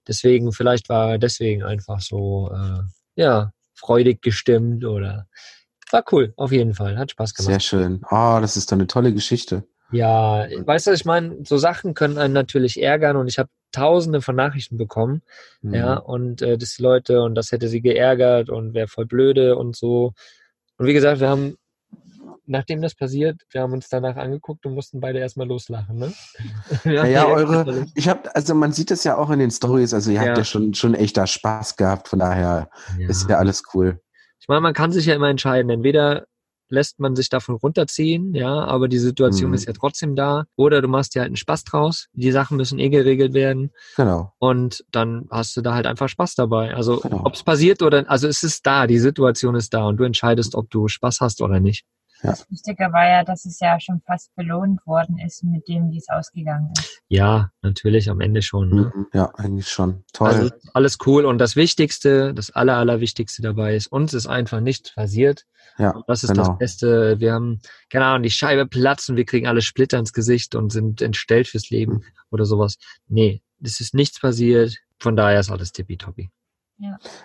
deswegen, 0.07 0.51
vielleicht 0.51 0.89
war 0.89 1.11
er 1.11 1.17
deswegen 1.19 1.63
einfach 1.63 2.01
so, 2.01 2.51
äh, 2.53 2.81
ja, 3.21 3.51
freudig 3.75 4.21
gestimmt 4.21 4.83
oder 4.83 5.27
war 5.91 6.03
cool, 6.11 6.33
auf 6.37 6.51
jeden 6.51 6.73
Fall, 6.73 6.97
hat 6.97 7.11
Spaß 7.11 7.33
gemacht. 7.33 7.51
Sehr 7.51 7.59
schön. 7.59 8.01
Oh, 8.09 8.37
das 8.41 8.57
ist 8.57 8.71
doch 8.71 8.77
eine 8.77 8.87
tolle 8.87 9.13
Geschichte. 9.13 9.63
Ja, 9.91 10.45
weißt 10.51 10.87
du, 10.87 10.91
ich 10.91 11.05
meine, 11.05 11.37
so 11.45 11.57
Sachen 11.57 11.95
können 11.95 12.19
einen 12.19 12.33
natürlich 12.33 12.79
ärgern 12.81 13.15
und 13.15 13.27
ich 13.27 13.39
habe 13.39 13.49
tausende 13.71 14.21
von 14.21 14.35
Nachrichten 14.35 14.77
bekommen, 14.77 15.21
Mhm. 15.61 15.73
ja, 15.73 15.93
und 15.97 16.41
äh, 16.41 16.57
die 16.57 16.67
Leute 16.79 17.21
und 17.21 17.35
das 17.35 17.51
hätte 17.51 17.67
sie 17.67 17.81
geärgert 17.81 18.49
und 18.49 18.73
wäre 18.73 18.87
voll 18.87 19.05
blöde 19.05 19.55
und 19.55 19.75
so. 19.75 20.13
Und 20.77 20.85
wie 20.87 20.93
gesagt, 20.93 21.19
wir 21.21 21.29
haben, 21.29 21.55
nachdem 22.49 22.81
das 22.81 22.95
passiert, 22.95 23.41
wir 23.51 23.61
haben 23.61 23.73
uns 23.73 23.87
danach 23.89 24.15
angeguckt 24.17 24.65
und 24.65 24.73
mussten 24.73 24.99
beide 24.99 25.19
erstmal 25.19 25.47
loslachen, 25.47 25.97
ne? 25.97 26.13
Ja, 26.85 27.05
ja, 27.05 27.25
eure, 27.27 27.85
ich 27.95 28.09
habe, 28.09 28.35
also 28.35 28.53
man 28.55 28.71
sieht 28.71 28.91
es 28.91 29.03
ja 29.03 29.17
auch 29.17 29.29
in 29.29 29.39
den 29.39 29.51
Stories, 29.51 29.93
also 29.93 30.11
ihr 30.11 30.19
habt 30.19 30.29
Ja. 30.29 30.37
ja 30.37 30.43
schon, 30.43 30.73
schon 30.73 30.93
echt 30.95 31.15
da 31.17 31.27
Spaß 31.27 31.75
gehabt, 31.77 32.07
von 32.09 32.19
daher 32.19 32.69
ist 33.07 33.29
ja 33.29 33.37
alles 33.37 33.63
cool. 33.73 33.99
Ich 34.41 34.47
meine, 34.47 34.61
man 34.61 34.73
kann 34.73 34.91
sich 34.91 35.05
ja 35.05 35.15
immer 35.15 35.29
entscheiden, 35.29 35.69
entweder 35.69 36.25
lässt 36.71 36.99
man 36.99 37.15
sich 37.15 37.29
davon 37.29 37.55
runterziehen, 37.55 38.35
ja, 38.35 38.63
aber 38.65 38.87
die 38.87 38.99
Situation 38.99 39.49
Mhm. 39.49 39.55
ist 39.55 39.65
ja 39.65 39.73
trotzdem 39.73 40.15
da, 40.15 40.43
oder 40.55 40.81
du 40.83 40.87
machst 40.87 41.15
dir 41.15 41.21
halt 41.21 41.29
einen 41.29 41.35
Spaß 41.35 41.63
draus, 41.63 42.07
die 42.13 42.31
Sachen 42.31 42.57
müssen 42.57 42.77
eh 42.77 42.89
geregelt 42.89 43.33
werden 43.33 43.71
Genau. 43.95 44.33
und 44.37 44.83
dann 44.91 45.27
hast 45.31 45.57
du 45.57 45.61
da 45.61 45.73
halt 45.73 45.87
einfach 45.87 46.09
Spaß 46.09 46.35
dabei. 46.35 46.75
Also 46.75 46.99
Genau. 46.99 47.21
ob 47.25 47.33
es 47.33 47.43
passiert 47.43 47.81
oder, 47.81 48.07
also 48.09 48.27
es 48.27 48.43
ist 48.43 48.67
da, 48.67 48.85
die 48.85 48.99
Situation 48.99 49.55
ist 49.55 49.73
da 49.73 49.85
und 49.87 49.97
du 49.97 50.03
entscheidest, 50.03 50.53
ob 50.55 50.69
du 50.69 50.87
Spaß 50.87 51.21
hast 51.21 51.41
oder 51.41 51.59
nicht. 51.59 51.85
Das 52.21 52.45
Lustige 52.49 52.91
war 52.91 53.07
ja, 53.07 53.23
dass 53.23 53.45
es 53.45 53.59
ja 53.59 53.79
schon 53.79 54.01
fast 54.05 54.35
belohnt 54.35 54.85
worden 54.85 55.17
ist 55.19 55.43
mit 55.43 55.67
dem, 55.67 55.89
wie 55.91 55.97
es 55.97 56.09
ausgegangen 56.09 56.71
ist. 56.77 57.01
Ja, 57.07 57.51
natürlich 57.61 58.09
am 58.09 58.19
Ende 58.21 58.41
schon. 58.41 58.69
Ne? 58.69 58.91
Mhm. 58.93 59.07
Ja, 59.13 59.33
eigentlich 59.35 59.67
schon. 59.69 60.03
Toll. 60.13 60.27
Also 60.29 60.49
alles 60.73 60.97
cool 61.05 61.25
und 61.25 61.37
das 61.37 61.55
Wichtigste, 61.55 62.33
das 62.33 62.51
aller, 62.51 62.75
allerwichtigste 62.77 63.41
dabei 63.41 63.75
ist, 63.75 63.87
uns 63.87 64.13
ist 64.13 64.27
einfach 64.27 64.59
nichts 64.59 64.93
passiert. 64.93 65.45
ja, 65.77 65.91
Und 65.91 66.03
das 66.07 66.23
ist 66.23 66.31
genau. 66.31 66.47
das 66.49 66.57
Beste. 66.57 67.19
Wir 67.19 67.33
haben, 67.33 67.61
keine 67.89 68.05
Ahnung, 68.05 68.23
die 68.23 68.31
Scheibe 68.31 68.65
platzt 68.67 69.09
und 69.09 69.15
wir 69.15 69.25
kriegen 69.25 69.47
alle 69.47 69.61
Splitter 69.61 69.97
ins 69.97 70.13
Gesicht 70.13 70.55
und 70.55 70.71
sind 70.71 71.01
entstellt 71.01 71.47
fürs 71.47 71.69
Leben 71.69 71.93
Mhm. 71.93 72.03
oder 72.31 72.45
sowas. 72.45 72.77
Nee, 73.07 73.41
es 73.63 73.79
ist 73.79 73.93
nichts 73.93 74.19
passiert. 74.19 74.77
Von 74.99 75.15
daher 75.15 75.39
ist 75.39 75.49
alles 75.49 75.71
tippitoppi. 75.71 76.29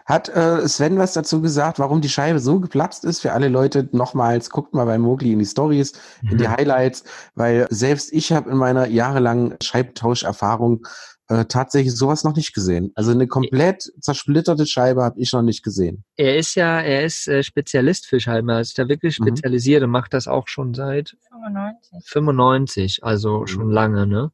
Hat 0.06 0.28
äh, 0.28 0.66
Sven 0.68 0.98
was 0.98 1.12
dazu 1.12 1.40
gesagt, 1.40 1.78
warum 1.78 2.00
die 2.00 2.08
Scheibe 2.08 2.38
so 2.40 2.60
geplatzt 2.60 3.04
ist? 3.04 3.20
Für 3.20 3.32
alle 3.32 3.48
Leute 3.48 3.88
nochmals, 3.92 4.50
guckt 4.50 4.74
mal 4.74 4.84
bei 4.86 4.98
Mogli 4.98 5.32
in 5.32 5.38
die 5.38 5.46
Stories, 5.46 5.92
in 6.28 6.38
die 6.38 6.48
Highlights, 6.48 7.04
weil 7.34 7.66
selbst 7.70 8.12
ich 8.12 8.32
habe 8.32 8.50
in 8.50 8.56
meiner 8.56 8.86
jahrelangen 8.86 9.56
Scheibentauscherfahrung 9.62 10.86
äh, 11.28 11.46
tatsächlich 11.46 11.96
sowas 11.96 12.22
noch 12.22 12.36
nicht 12.36 12.52
gesehen. 12.52 12.92
Also 12.96 13.10
eine 13.12 13.26
komplett 13.26 13.90
zersplitterte 14.00 14.66
Scheibe 14.66 15.02
habe 15.02 15.18
ich 15.18 15.32
noch 15.32 15.40
nicht 15.42 15.62
gesehen. 15.62 16.04
Er 16.16 16.36
ist 16.36 16.54
ja, 16.54 16.80
er 16.80 17.04
ist 17.04 17.28
äh, 17.28 17.42
Spezialist 17.42 18.06
für 18.06 18.20
Scheiben. 18.20 18.50
Er 18.50 18.60
ist 18.60 18.78
da 18.78 18.88
wirklich 18.88 19.18
Mhm. 19.18 19.28
spezialisiert 19.28 19.82
und 19.82 19.90
macht 19.90 20.12
das 20.12 20.28
auch 20.28 20.48
schon 20.48 20.74
seit 20.74 21.16
95. 21.30 22.02
95, 22.04 23.04
also 23.04 23.40
Mhm. 23.40 23.46
schon 23.46 23.70
lange, 23.70 24.06
ne? 24.06 24.32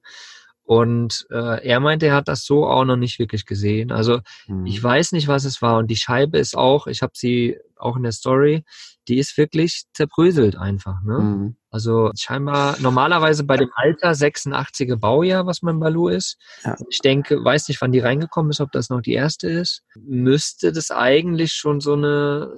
Und 0.70 1.26
äh, 1.30 1.66
er 1.66 1.80
meinte, 1.80 2.06
er 2.06 2.14
hat 2.14 2.28
das 2.28 2.44
so 2.44 2.64
auch 2.64 2.85
noch 2.85 2.94
nicht 2.94 3.18
wirklich 3.18 3.44
gesehen. 3.44 3.90
Also 3.90 4.20
Hm. 4.46 4.66
Ich 4.66 4.83
weiß 4.83 5.12
nicht, 5.12 5.28
was 5.28 5.44
es 5.44 5.62
war. 5.62 5.78
Und 5.78 5.90
die 5.90 5.96
Scheibe 5.96 6.38
ist 6.38 6.56
auch, 6.56 6.87
ich 6.87 7.02
habe 7.02 7.12
sie 7.16 7.59
auch 7.76 7.96
in 7.96 8.02
der 8.02 8.12
Story, 8.12 8.64
die 9.09 9.18
ist 9.18 9.37
wirklich 9.37 9.85
zerbröselt 9.94 10.56
einfach. 10.56 11.02
Ne? 11.02 11.18
Mhm. 11.18 11.56
Also 11.70 12.11
scheinbar 12.14 12.76
normalerweise 12.80 13.44
bei 13.44 13.56
dem 13.56 13.70
Alter 13.74 14.11
86er 14.11 14.96
Baujahr, 14.96 15.46
was 15.46 15.62
mein 15.62 15.80
Balu 15.80 16.09
ist. 16.09 16.37
Ja. 16.62 16.76
Ich 16.88 16.98
denke, 16.98 17.42
weiß 17.42 17.68
nicht, 17.68 17.80
wann 17.80 17.92
die 17.92 18.00
reingekommen 18.00 18.50
ist, 18.50 18.61
ob 18.61 18.70
das 18.72 18.90
noch 18.90 19.00
die 19.00 19.14
erste 19.14 19.48
ist. 19.48 19.83
Müsste 19.96 20.72
das 20.72 20.90
eigentlich 20.90 21.52
schon 21.52 21.80
so 21.80 21.94
eine, 21.94 22.52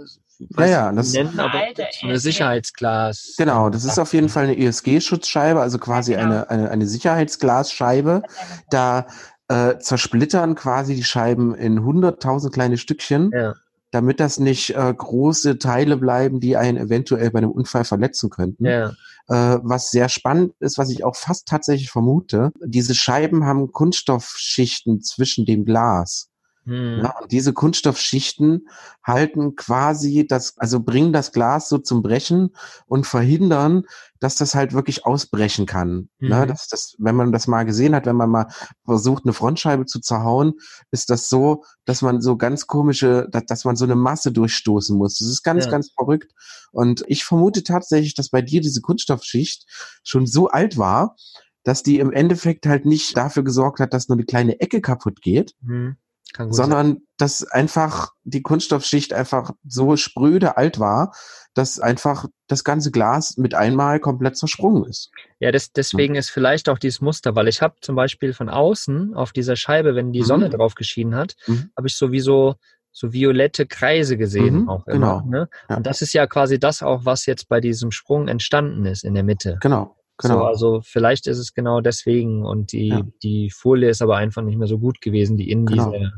Ja, 0.59 0.66
ja, 0.66 0.92
nicht, 0.92 0.98
das- 1.00 1.12
nennen, 1.12 1.38
aber 1.40 1.55
Alte 1.61 1.87
so 2.00 2.07
eine. 2.07 2.18
Sicherheitsglas. 2.18 3.35
Genau, 3.38 3.70
das 3.70 3.85
ist 3.85 3.98
auf 3.98 4.12
jeden 4.14 4.28
Fall 4.28 4.44
eine 4.44 4.57
ESG-Schutzscheibe, 4.59 5.61
also 5.61 5.78
quasi 5.78 6.12
Ja, 6.12 6.18
genau. 6.22 6.31
eine, 6.33 6.50
eine, 6.50 6.70
eine 6.70 6.87
Sicherheitsglasscheibe. 6.87 8.22
Da 8.70 9.07
äh, 9.48 9.78
zersplittern 9.78 10.55
quasi 10.55 10.94
die 10.94 11.05
Scheiben 11.05 11.55
in 11.55 11.83
hunderttausend 11.85 12.55
kleine 12.55 12.78
Stückchen, 12.78 13.31
Ja. 13.35 13.55
damit 13.90 14.20
das 14.20 14.38
nicht 14.38 14.70
äh, 14.74 14.94
große 14.96 15.59
Teile 15.59 15.96
bleiben, 15.96 16.40
die 16.40 16.57
einen 16.57 16.78
eventuell 16.78 17.31
bei 17.31 17.38
einem 17.38 17.50
Unfall 17.50 17.85
verletzen 17.85 18.31
könnten. 18.31 18.64
Ja, 18.66 18.92
Äh, 19.28 19.61
was 19.62 19.90
sehr 19.92 20.09
spannend 20.09 20.52
ist, 20.59 20.78
was 20.78 20.90
ich 20.90 21.05
auch 21.05 21.14
fast 21.14 21.46
tatsächlich 21.46 21.90
vermute, 21.90 22.50
diese 22.64 22.94
Scheiben 22.94 23.44
haben 23.44 23.70
Kunststoffschichten 23.70 25.00
zwischen 25.02 25.46
dem 25.46 25.64
Glas. 25.64 26.28
Hm. 26.64 27.01
Ja, 27.03 27.18
und 27.20 27.33
diese 27.33 27.53
Kunststoffschichten 27.53 28.68
halten 29.03 29.57
quasi 29.57 30.27
das, 30.29 30.57
also 30.59 30.81
bringen 30.81 31.12
das 31.12 31.33
Glas 31.33 31.68
so 31.68 31.79
zum 31.79 32.03
Brechen 32.03 32.51
und 32.87 33.07
verhindern, 33.07 33.85
dass 34.20 34.37
das 34.37 34.55
halt 34.55 34.72
wirklich 34.72 35.05
ausbrechen 35.05 35.66
kann. 35.66 36.09
Mhm. 36.18 36.29
Ne, 36.29 36.46
dass 36.46 36.68
das, 36.68 36.94
wenn 36.98 37.16
man 37.16 37.33
das 37.33 37.48
mal 37.48 37.64
gesehen 37.64 37.94
hat, 37.94 38.07
wenn 38.07 38.16
man 38.16 38.31
mal 38.31 38.46
versucht, 38.85 39.25
eine 39.25 39.33
Frontscheibe 39.33 39.87
zu 39.87 40.01
zerhauen, 40.01 40.55
ist 40.92 41.11
das 41.11 41.29
so, 41.29 41.64
dass 41.85 42.03
man 42.03 42.20
so 42.20 42.37
ganz 42.37 42.66
komische, 42.68 43.27
dass, 43.33 43.44
dass 43.46 43.64
man 43.64 43.75
so 43.75 43.85
eine 43.85 43.96
Masse 43.96 44.31
durchstoßen 44.31 44.96
muss. 44.96 45.18
Das 45.18 45.29
ist 45.29 45.42
ganz, 45.42 45.64
Ja. 45.64 45.70
ganz 45.72 45.90
verrückt. 45.96 46.33
Und 46.70 47.03
ich 47.09 47.25
vermute 47.25 47.64
tatsächlich, 47.64 48.14
dass 48.14 48.29
bei 48.29 48.42
dir 48.42 48.61
diese 48.61 48.81
Kunststoffschicht 48.81 49.66
schon 50.05 50.27
so 50.27 50.48
alt 50.48 50.79
war, 50.79 51.16
dass 51.64 51.83
die 51.83 51.98
im 51.98 52.12
Endeffekt 52.12 52.66
halt 52.66 52.87
nicht 52.87 53.16
dafür 53.16 53.42
gesorgt 53.44 53.81
hat, 53.81 53.92
dass 53.94 54.09
nur 54.09 54.16
eine 54.16 54.25
kleine 54.25 54.61
Ecke 54.61 54.81
kaputt 54.81 55.20
geht, 55.22 55.55
Hm. 55.64 55.96
Kann 56.33 56.49
gut 56.49 56.57
sein. 56.57 56.71
sondern 56.71 56.99
dass 57.18 57.45
einfach 57.45 58.12
die 58.25 58.42
Kunststoffschicht 58.42 59.12
einfach 59.12 59.53
so 59.66 59.97
spröde 59.97 60.57
alt 60.57 60.79
war, 60.79 61.12
dass 61.55 61.79
einfach 61.79 62.27
das 62.49 62.64
ganze 62.64 62.90
Glas 62.90 63.37
mit 63.37 63.55
einmal 63.55 64.01
komplett 64.01 64.37
zersprungen 64.37 64.85
ist. 64.87 65.11
Ja, 65.38 65.53
das, 65.53 65.73
deswegen 65.73 66.14
ist 66.14 66.31
vielleicht 66.31 66.68
auch 66.68 66.79
dieses 66.79 67.01
Muster, 67.01 67.35
weil 67.37 67.49
ich 67.49 67.61
habe 67.61 67.75
zum 67.83 67.95
Beispiel 67.97 68.33
von 68.33 68.49
außen 68.49 69.14
auf 69.14 69.33
dieser 69.33 69.57
Scheibe, 69.57 69.95
wenn 69.95 70.12
die 70.12 70.21
Mhm. 70.21 70.25
Sonne 70.25 70.51
drauf 70.51 70.75
geschienen 70.75 71.14
hat, 71.14 71.35
Mhm. 71.47 71.71
habe 71.77 71.88
ich 71.88 71.95
sowieso 71.97 72.55
so 72.95 73.12
violette 73.12 73.66
Kreise 73.66 74.16
gesehen 74.18 74.62
Mhm, 74.62 74.68
auch 74.68 74.87
immer. 74.87 75.23
genau. 75.23 75.27
Ne? 75.27 75.49
Ja. 75.71 75.77
Und 75.77 75.87
das 75.87 76.03
ist 76.03 76.12
ja 76.12 76.27
quasi 76.27 76.59
das 76.59 76.83
auch, 76.83 77.05
was 77.05 77.25
jetzt 77.27 77.49
bei 77.49 77.61
diesem 77.61 77.90
Sprung 77.90 78.29
entstanden 78.29 78.85
ist 78.85 79.03
in 79.05 79.14
der 79.14 79.23
Mitte. 79.23 79.59
Genau, 79.61 79.97
So, 80.20 80.29
genau. 80.29 80.44
also 80.44 80.81
vielleicht 80.85 81.27
ist 81.27 81.38
es 81.38 81.55
genau 81.55 81.81
deswegen 81.81 82.44
und 82.44 82.72
die, 82.72 82.88
Ja. 82.88 83.03
die 83.22 83.51
Folie 83.51 83.88
ist 83.88 84.03
aber 84.03 84.16
einfach 84.16 84.42
nicht 84.42 84.57
mehr 84.59 84.68
so 84.68 84.79
gut 84.79 85.01
gewesen, 85.01 85.37
die 85.37 85.51
in 85.51 85.66
Genau. 85.66 85.90
dieser 85.90 86.12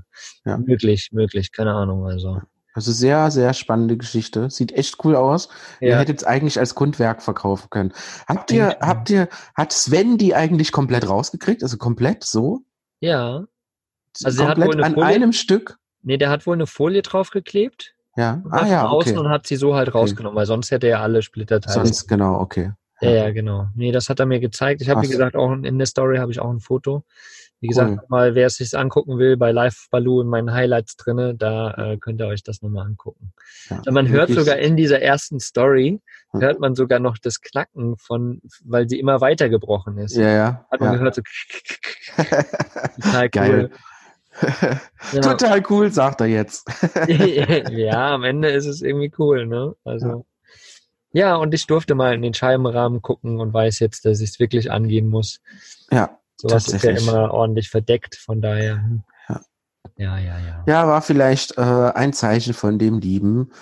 Ja. 0.44 0.58
möglich, 0.58 1.10
möglich, 1.12 1.52
keine 1.52 1.72
Ahnung. 1.74 2.06
Also 2.06 2.40
Also 2.76 2.90
sehr, 2.90 3.30
sehr 3.30 3.54
spannende 3.54 3.96
Geschichte. 3.96 4.50
Sieht 4.50 4.72
echt 4.72 4.96
cool 5.04 5.14
aus. 5.14 5.48
Ihr 5.80 5.90
ja, 5.90 5.98
hättet 5.98 6.18
es 6.18 6.24
eigentlich 6.24 6.58
als 6.58 6.74
Grundwerk 6.74 7.22
verkaufen 7.22 7.68
können. 7.70 7.92
Habt 8.26 8.50
ihr, 8.50 8.76
habt 8.80 9.08
ihr, 9.10 9.28
hat 9.54 9.72
Sven 9.72 10.18
die 10.18 10.34
eigentlich 10.34 10.72
komplett 10.72 11.08
rausgekriegt? 11.08 11.62
Also 11.62 11.76
komplett 11.78 12.24
so? 12.24 12.62
ja. 13.00 13.44
Also 14.24 14.42
hat 14.44 14.56
komplett 14.56 14.68
wohl 14.68 14.74
eine 14.76 14.86
an 14.86 14.94
Folie- 14.94 15.06
einem 15.06 15.32
Stück? 15.32 15.78
Nee, 16.02 16.18
der 16.18 16.30
hat 16.30 16.46
wohl 16.46 16.54
eine 16.54 16.66
Folie 16.66 17.02
draufgeklebt 17.02 17.94
Ja. 18.16 18.42
Ah 18.50 18.66
ja, 18.66 18.86
außen 18.88 19.12
okay. 19.16 19.20
und 19.26 19.28
hat 19.30 19.46
sie 19.46 19.56
so 19.56 19.74
halt 19.74 19.88
Okay. 19.88 19.98
rausgenommen, 19.98 20.36
weil 20.36 20.46
sonst 20.46 20.70
hätte 20.72 20.86
er 20.88 21.00
alle 21.00 21.22
Splitterteile. 21.22 21.74
Sonst 21.86 22.06
genau, 22.08 22.40
okay. 22.40 22.72
Ja, 23.00 23.10
ja, 23.10 23.30
genau. 23.30 23.68
Nee, 23.74 23.92
das 23.92 24.08
hat 24.08 24.20
er 24.20 24.26
mir 24.26 24.40
gezeigt. 24.40 24.80
Ich 24.82 24.88
habe, 24.88 25.02
wie 25.02 25.08
gesagt, 25.08 25.36
auch 25.36 25.52
in 25.52 25.78
der 25.78 25.86
Story 25.86 26.18
habe 26.18 26.32
ich 26.32 26.40
auch 26.40 26.50
ein 26.50 26.60
Foto. 26.60 27.04
Wie 27.60 27.68
gesagt, 27.68 27.90
Cool. 27.92 27.98
mal, 28.08 28.34
wer 28.34 28.46
es 28.48 28.56
sich 28.56 28.76
angucken 28.76 29.18
will, 29.18 29.36
bei 29.38 29.50
Live 29.50 29.86
Baloo 29.90 30.20
in 30.20 30.28
meinen 30.28 30.52
Highlights 30.52 30.96
drinne, 30.96 31.34
da 31.34 31.72
äh, 31.92 31.96
könnt 31.96 32.20
ihr 32.20 32.26
euch 32.26 32.42
das 32.42 32.60
nochmal 32.60 32.84
angucken. 32.86 33.32
Ja, 33.70 33.78
Und 33.86 33.92
man 33.94 34.08
hört 34.08 34.28
sogar 34.30 34.58
in 34.58 34.76
dieser 34.76 35.00
ersten 35.00 35.40
Story, 35.40 36.00
Hm. 36.32 36.40
hört 36.42 36.60
man 36.60 36.74
sogar 36.74 36.98
noch 36.98 37.16
das 37.16 37.40
Knacken 37.40 37.96
von, 37.96 38.42
weil 38.64 38.88
sie 38.88 38.98
immer 38.98 39.20
weiter 39.20 39.48
gebrochen 39.48 39.96
ist. 39.98 40.16
Ja, 40.16 40.28
ja. 40.28 40.66
Hat 40.70 40.80
man 40.80 40.92
ja. 40.92 40.98
gehört 40.98 41.14
so 41.14 41.22
total 43.02 43.28
Geil. 43.30 43.70
cool. 43.72 43.78
Ja. 45.12 45.20
Total 45.20 45.62
cool, 45.70 45.92
sagt 45.92 46.20
er 46.20 46.26
jetzt. 46.26 46.68
ja, 47.08 48.14
am 48.14 48.24
Ende 48.24 48.48
ist 48.50 48.66
es 48.66 48.82
irgendwie 48.82 49.12
cool, 49.16 49.46
ne? 49.46 49.74
Also. 49.84 50.26
Ja. 51.14 51.36
und 51.36 51.54
ich 51.54 51.66
durfte 51.66 51.94
mal 51.94 52.14
in 52.14 52.22
den 52.22 52.34
Scheibenrahmen 52.34 53.00
gucken 53.00 53.40
und 53.40 53.54
weiß 53.54 53.78
jetzt, 53.78 54.04
dass 54.04 54.20
ich 54.20 54.30
es 54.30 54.40
wirklich 54.40 54.70
angehen 54.70 55.08
muss. 55.08 55.40
ja. 55.90 56.18
Sowas 56.36 56.68
ist 56.68 56.82
ja 56.82 56.90
immer 56.90 57.32
ordentlich 57.32 57.70
verdeckt, 57.70 58.16
von 58.16 58.42
daher. 58.42 58.84
Ja. 59.28 59.40
Ja, 59.96 60.18
ja, 60.18 60.38
ja. 60.38 60.64
Ja, 60.66 60.86
war 60.88 61.00
vielleicht 61.00 61.56
äh, 61.56 61.60
ein 61.60 62.12
Zeichen 62.12 62.54
von 62.54 62.78
dem 62.78 62.98
Lieben. 62.98 63.52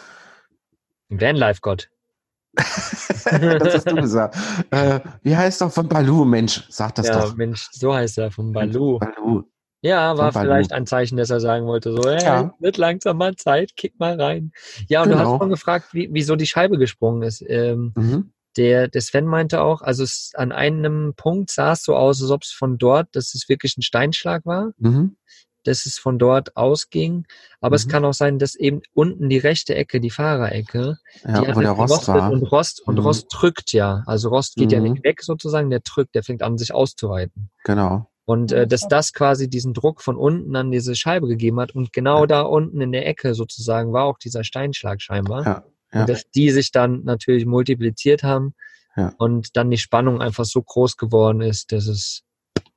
Vanlife-Gott. 1.11 1.91
das 2.55 3.75
hast 3.75 3.91
du 3.91 3.95
gesagt. 3.97 4.37
Äh, 4.71 5.01
wie 5.23 5.37
heißt 5.37 5.61
doch 5.61 5.73
von 5.73 5.88
Balu, 5.88 6.25
Mensch? 6.25 6.65
Sag 6.71 6.95
das 6.95 7.09
Ja, 7.09 7.21
doch. 7.21 7.37
Mensch, 7.37 7.69
so 7.73 7.95
heißt 7.95 8.19
er 8.19 8.31
vom 8.31 8.53
Balu. 8.53 8.99
Balu. 8.99 9.45
Ja, 9.85 10.16
war 10.16 10.33
vielleicht 10.33 10.73
ein 10.73 10.87
Zeichen, 10.87 11.16
dass 11.16 11.31
er 11.31 11.40
sagen 11.40 11.66
wollte, 11.66 11.92
so, 11.92 12.09
hey, 12.09 12.25
Ja. 12.25 12.55
wird 12.61 12.77
langsam 12.77 13.18
mal 13.18 13.35
Zeit, 13.35 13.75
kick 13.77 13.99
mal 13.99 14.21
rein. 14.21 14.53
Ja, 14.88 15.03
und 15.03 15.11
du 15.11 15.16
Genau. 15.16 15.33
hast 15.33 15.38
schon 15.40 15.51
gefragt, 15.51 15.88
wie, 15.92 16.09
wieso 16.12 16.37
die 16.37 16.47
Scheibe 16.47 16.79
gesprungen 16.79 17.23
ist. 17.23 17.45
Ähm, 17.49 17.92
Mhm. 17.97 18.33
der, 18.57 18.87
der 18.87 19.01
Sven 19.01 19.27
meinte 19.27 19.61
auch, 19.61 19.83
also 19.83 20.05
es, 20.05 20.31
an 20.37 20.53
einem 20.53 21.14
Punkt 21.16 21.51
sah 21.51 21.73
es 21.73 21.83
so 21.83 21.97
aus, 21.97 22.23
als 22.23 22.31
ob 22.31 22.42
es 22.45 22.53
von 22.53 22.79
dort, 22.79 23.09
dass 23.16 23.35
es 23.35 23.49
wirklich 23.49 23.77
ein 23.77 23.83
Steinschlag 23.83 24.47
war, 24.47 24.71
Mhm. 24.79 25.16
dass 25.64 25.85
es 25.87 25.99
von 25.99 26.16
dort 26.18 26.57
ausging. 26.57 27.25
Aber 27.61 27.75
es 27.75 27.87
Mhm. 27.87 27.90
kann 27.90 28.05
auch 28.05 28.14
sein, 28.14 28.38
dass 28.38 28.55
eben 28.55 28.83
unten 28.95 29.29
die 29.31 29.38
rechte 29.38 29.75
Ecke, 29.75 30.01
die 30.01 30.11
Fahrerecke, 30.11 30.99
die 31.25 31.29
Ja, 31.29 31.47
hat 31.49 31.57
wo 31.57 31.61
der 31.61 31.71
Rost 31.73 32.07
war. 32.07 32.31
Und 32.31 32.42
Rost, 32.45 32.81
und 32.87 32.97
Mhm. 33.01 33.01
Rost 33.07 33.27
drückt 33.33 33.73
ja. 33.73 34.05
Also 34.07 34.29
Rost 34.29 34.55
geht 34.55 34.71
ja 34.71 34.79
Mhm. 34.81 34.92
nicht 34.92 35.03
weg 35.05 35.23
sozusagen, 35.23 35.71
der 35.71 35.81
drückt, 35.81 36.14
der 36.14 36.23
fängt 36.23 36.42
an, 36.42 36.57
sich 36.57 36.73
auszuweiten. 36.73 37.51
Genau. 37.64 38.09
Und 38.33 38.51
äh, 38.51 38.66
dass 38.66 38.88
das 38.88 39.12
quasi 39.12 39.51
diesen 39.51 39.75
Druck 39.75 40.01
von 40.01 40.16
unten 40.16 40.57
an 40.57 40.71
diese 40.71 40.95
Scheibe 40.95 41.27
gegeben 41.29 41.61
hat. 41.61 41.75
Und 41.75 41.92
genau 41.92 42.25
da 42.25 42.40
unten 42.40 42.81
in 42.81 42.90
der 42.90 43.07
Ecke 43.07 43.35
sozusagen 43.35 43.92
war 43.92 44.05
auch 44.05 44.16
dieser 44.16 44.42
Steinschlag 44.42 45.03
scheinbar. 45.03 45.45
Ja, 45.45 45.64
ja. 45.92 46.01
Und 46.01 46.09
dass 46.09 46.23
die 46.35 46.51
sich 46.51 46.73
dann 46.73 47.05
natürlich 47.05 47.45
multipliziert 47.45 48.23
haben 48.23 48.55
Ja. 48.97 49.12
und 49.18 49.55
dann 49.57 49.71
die 49.71 49.77
Spannung 49.77 50.23
einfach 50.23 50.47
so 50.47 50.62
groß 50.62 50.97
geworden 50.97 51.42
ist, 51.42 51.73
dass 51.73 51.87
es 51.87 52.23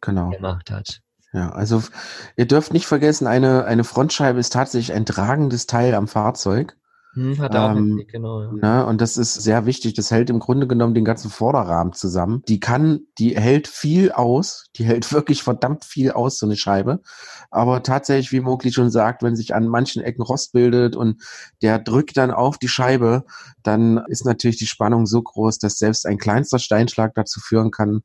Genau. 0.01 0.29
gemacht 0.29 0.71
hat. 0.71 0.99
Ja, 1.31 1.51
also 1.51 1.81
ihr 2.35 2.47
dürft 2.47 2.73
nicht 2.73 2.85
vergessen, 2.85 3.25
eine, 3.25 3.63
eine 3.65 3.83
Frontscheibe 3.85 4.39
ist 4.39 4.51
tatsächlich 4.53 4.93
ein 4.93 5.05
tragendes 5.05 5.67
Teil 5.67 5.95
am 5.95 6.07
Fahrzeug. 6.09 6.75
Hm, 7.15 7.39
hat 7.39 7.55
er 7.55 7.65
auch 7.65 7.75
Ähm, 7.75 7.95
mitgekriegt, 7.95 8.11
genau. 8.11 8.41
Ja. 8.41 8.51
Ne? 8.51 8.85
Und 8.85 8.99
das 8.99 9.15
ist 9.15 9.33
sehr 9.33 9.65
wichtig. 9.65 9.93
Das 9.93 10.11
hält 10.11 10.29
im 10.29 10.39
Grunde 10.39 10.67
genommen 10.67 10.93
den 10.93 11.05
ganzen 11.05 11.31
Vorderrahmen 11.31 11.93
zusammen. 11.93 12.43
Die 12.47 12.59
kann, 12.59 13.07
die 13.17 13.35
hält 13.37 13.67
viel 13.67 14.11
aus. 14.11 14.65
Die 14.75 14.83
hält 14.83 15.11
wirklich 15.13 15.41
verdammt 15.41 15.85
viel 15.85 16.11
aus, 16.11 16.37
so 16.37 16.45
eine 16.45 16.57
Scheibe. 16.57 16.99
Aber 17.51 17.83
tatsächlich, 17.83 18.33
wie 18.33 18.41
Mogli 18.41 18.71
schon 18.71 18.91
sagt, 18.91 19.23
wenn 19.23 19.37
sich 19.37 19.55
an 19.55 19.67
manchen 19.67 20.03
Ecken 20.03 20.23
Rost 20.23 20.51
bildet 20.51 20.95
und 20.97 21.23
der 21.61 21.79
drückt 21.79 22.17
dann 22.17 22.31
auf 22.31 22.57
die 22.57 22.67
Scheibe, 22.67 23.23
dann 23.63 24.03
ist 24.09 24.25
natürlich 24.25 24.57
die 24.57 24.67
Spannung 24.67 25.05
so 25.05 25.21
groß, 25.21 25.57
dass 25.59 25.79
selbst 25.79 26.05
ein 26.05 26.17
kleinster 26.17 26.59
Steinschlag 26.59 27.15
dazu 27.15 27.39
führen 27.39 27.71
kann, 27.71 28.01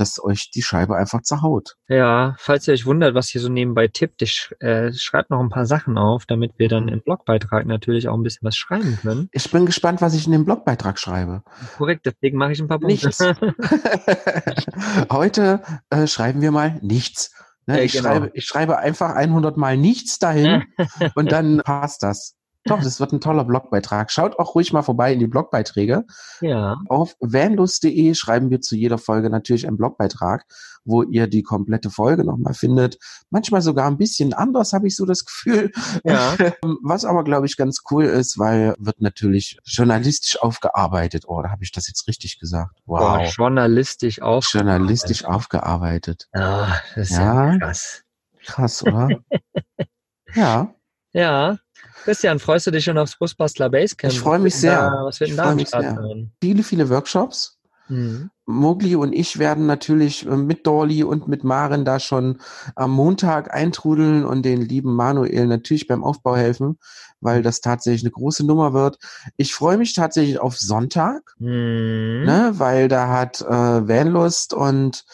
dass 0.00 0.22
euch 0.22 0.50
die 0.50 0.62
Scheibe 0.62 0.96
einfach 0.96 1.22
zerhaut. 1.22 1.76
Ja, 1.88 2.36
falls 2.38 2.66
ihr 2.68 2.74
euch 2.74 2.86
wundert, 2.86 3.14
was 3.14 3.28
hier 3.28 3.40
so 3.40 3.48
nebenbei 3.48 3.88
tippt, 3.88 4.22
ich 4.22 4.50
äh, 4.60 4.92
schreibe 4.92 5.28
noch 5.30 5.40
ein 5.40 5.48
paar 5.50 5.66
Sachen 5.66 5.98
auf, 5.98 6.26
damit 6.26 6.52
wir 6.58 6.68
dann 6.68 6.88
im 6.88 7.00
Blogbeitrag 7.00 7.66
natürlich 7.66 8.08
auch 8.08 8.14
ein 8.14 8.22
bisschen 8.22 8.46
was 8.46 8.56
schreiben 8.56 8.98
können. 9.00 9.28
Ich 9.32 9.50
bin 9.50 9.66
gespannt, 9.66 10.00
was 10.00 10.14
ich 10.14 10.26
in 10.26 10.32
den 10.32 10.44
Blogbeitrag 10.44 10.98
schreibe. 10.98 11.42
Korrekt, 11.76 12.06
deswegen 12.06 12.38
mache 12.38 12.52
ich 12.52 12.60
ein 12.60 12.68
paar 12.68 12.78
Punkte. 12.78 13.06
Nichts. 13.06 13.18
Heute 15.10 15.62
äh, 15.90 16.06
schreiben 16.06 16.40
wir 16.40 16.50
mal 16.50 16.78
nichts. 16.82 17.32
Ne, 17.66 17.80
Äh, 17.80 17.84
ich, 17.84 17.92
genau. 17.92 18.08
schreibe, 18.08 18.30
ich 18.32 18.46
schreibe 18.46 18.78
einfach 18.78 19.14
100 19.14 19.56
Mal 19.56 19.76
nichts 19.76 20.18
dahin 20.18 20.64
und 21.14 21.30
dann 21.32 21.58
passt 21.58 22.02
das. 22.02 22.34
Doch, 22.64 22.82
das 22.82 23.00
wird 23.00 23.12
ein 23.12 23.20
toller 23.20 23.44
Blogbeitrag. 23.44 24.10
Schaut 24.10 24.38
auch 24.38 24.54
ruhig 24.54 24.72
mal 24.72 24.82
vorbei 24.82 25.12
in 25.12 25.18
die 25.20 25.26
Blogbeiträge. 25.26 26.04
ja. 26.40 26.76
Auf 26.88 27.14
vanlust.de 27.20 28.14
schreiben 28.14 28.50
wir 28.50 28.60
zu 28.60 28.76
jeder 28.76 28.98
Folge 28.98 29.30
natürlich 29.30 29.66
einen 29.66 29.78
Blogbeitrag, 29.78 30.44
wo 30.84 31.02
ihr 31.02 31.28
die 31.28 31.42
komplette 31.42 31.88
Folge 31.90 32.24
nochmal 32.24 32.52
findet. 32.54 32.98
Manchmal 33.30 33.62
sogar 33.62 33.86
ein 33.86 33.96
bisschen 33.96 34.34
anders, 34.34 34.72
habe 34.74 34.86
ich 34.86 34.96
so 34.96 35.06
das 35.06 35.24
Gefühl. 35.24 35.70
Ja. 36.04 36.36
Was 36.82 37.04
aber, 37.06 37.24
glaube 37.24 37.46
ich, 37.46 37.56
ganz 37.56 37.82
cool 37.90 38.04
ist, 38.04 38.38
weil 38.38 38.74
wird 38.78 39.00
natürlich 39.00 39.58
journalistisch 39.64 40.38
aufgearbeitet. 40.42 41.24
Oh, 41.26 41.40
da 41.40 41.50
habe 41.50 41.64
ich 41.64 41.72
das 41.72 41.88
jetzt 41.88 42.06
richtig 42.06 42.38
gesagt. 42.38 42.76
Wow. 42.84 43.32
journalistisch 43.34 44.20
auch. 44.20 44.42
Journalistisch 44.44 45.24
aufgearbeitet. 45.24 46.28
Ah, 46.32 46.74
das 46.94 47.10
ist 47.10 47.16
ja, 47.16 47.52
Ja. 47.52 47.58
krass. 47.58 48.02
Krass, 48.44 48.82
oder? 48.82 49.08
ja, 50.34 50.74
Ja. 51.12 51.58
Christian, 52.04 52.38
freust 52.38 52.66
du 52.66 52.70
dich 52.70 52.84
schon 52.84 52.98
aufs 52.98 53.18
Busbastler 53.18 53.68
Basecamp? 53.70 54.12
Ich 54.12 54.20
freu 54.20 54.38
mich 54.38 54.54
wird 54.54 54.60
sehr. 54.60 54.90
Da, 54.90 55.04
was 55.04 55.20
wird 55.20 55.30
Ich 55.30 55.36
denn 55.36 55.36
da 55.36 55.42
freu 55.44 55.50
am 55.50 55.56
mich 55.56 55.68
sehr. 55.68 56.28
viele, 56.42 56.62
viele 56.62 56.88
Workshops. 56.88 57.58
Mhm. 57.88 58.30
Mogli 58.44 58.96
und 58.96 59.14
ich 59.14 59.38
werden 59.38 59.66
natürlich 59.66 60.26
äh, 60.26 60.36
mit 60.36 60.66
Dorli 60.66 61.02
und 61.04 61.26
mit 61.28 61.42
Maren 61.44 61.84
da 61.84 61.98
schon 62.00 62.38
am 62.74 62.90
Montag 62.90 63.52
eintrudeln 63.54 64.24
und 64.24 64.42
den 64.44 64.60
lieben 64.62 64.94
Manuel 64.94 65.46
natürlich 65.46 65.86
beim 65.86 66.04
Aufbau 66.04 66.36
helfen, 66.36 66.78
weil 67.20 67.42
das 67.42 67.60
tatsächlich 67.60 68.02
eine 68.02 68.10
große 68.10 68.44
Nummer 68.46 68.72
wird. 68.74 68.98
Ich 69.36 69.54
freue 69.54 69.78
mich 69.78 69.94
tatsächlich 69.94 70.38
auf 70.38 70.56
Sonntag, 70.58 71.34
Mhm. 71.38 72.24
ne, 72.24 72.52
weil 72.54 72.88
da 72.88 73.08
hat 73.08 73.40
äh, 73.40 73.46
Vanlust 73.88 74.52
und 74.54 75.04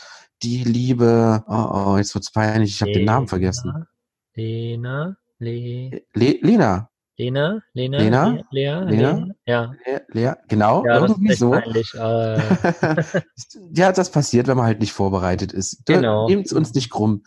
die 0.42 0.62
liebe, 0.64 1.44
oh, 1.48 1.92
oh 1.92 1.96
jetzt 1.96 2.14
wird's 2.14 2.33
peinlich, 2.33 2.70
ich 2.70 2.83
habe 2.83 2.92
den 2.92 3.05
Namen 3.05 3.29
vergessen. 3.29 3.87
Lena, 4.35 5.16
Le, 5.38 5.90
Le 6.14 6.38
Lena, 6.42 6.88
Lena, 7.16 7.61
Lena, 7.75 7.99
Lena? 7.99 8.29
Le, 8.31 8.42
Lea, 8.51 8.85
Lena? 8.90 9.12
Le, 9.12 9.35
ja. 9.47 9.73
Le 9.87 10.07
Lea, 10.12 10.33
genau, 10.49 10.85
Ja, 10.85 11.01
das 11.01 11.11
ist 11.12 11.16
irgendwie 11.18 11.35
so. 11.35 11.51
peinlich. 11.53 11.94
Äh, 11.94 12.40
ja, 13.75 13.92
das 13.92 14.11
passiert, 14.11 14.47
wenn 14.49 14.57
man 14.57 14.66
halt 14.66 14.81
nicht 14.81 14.92
vorbereitet 14.92 15.53
ist. 15.53 15.85
Genau. 15.87 16.29
Nehmt 16.29 16.53
uns 16.53 16.75
nicht 16.75 16.90
krumm. 16.90 17.23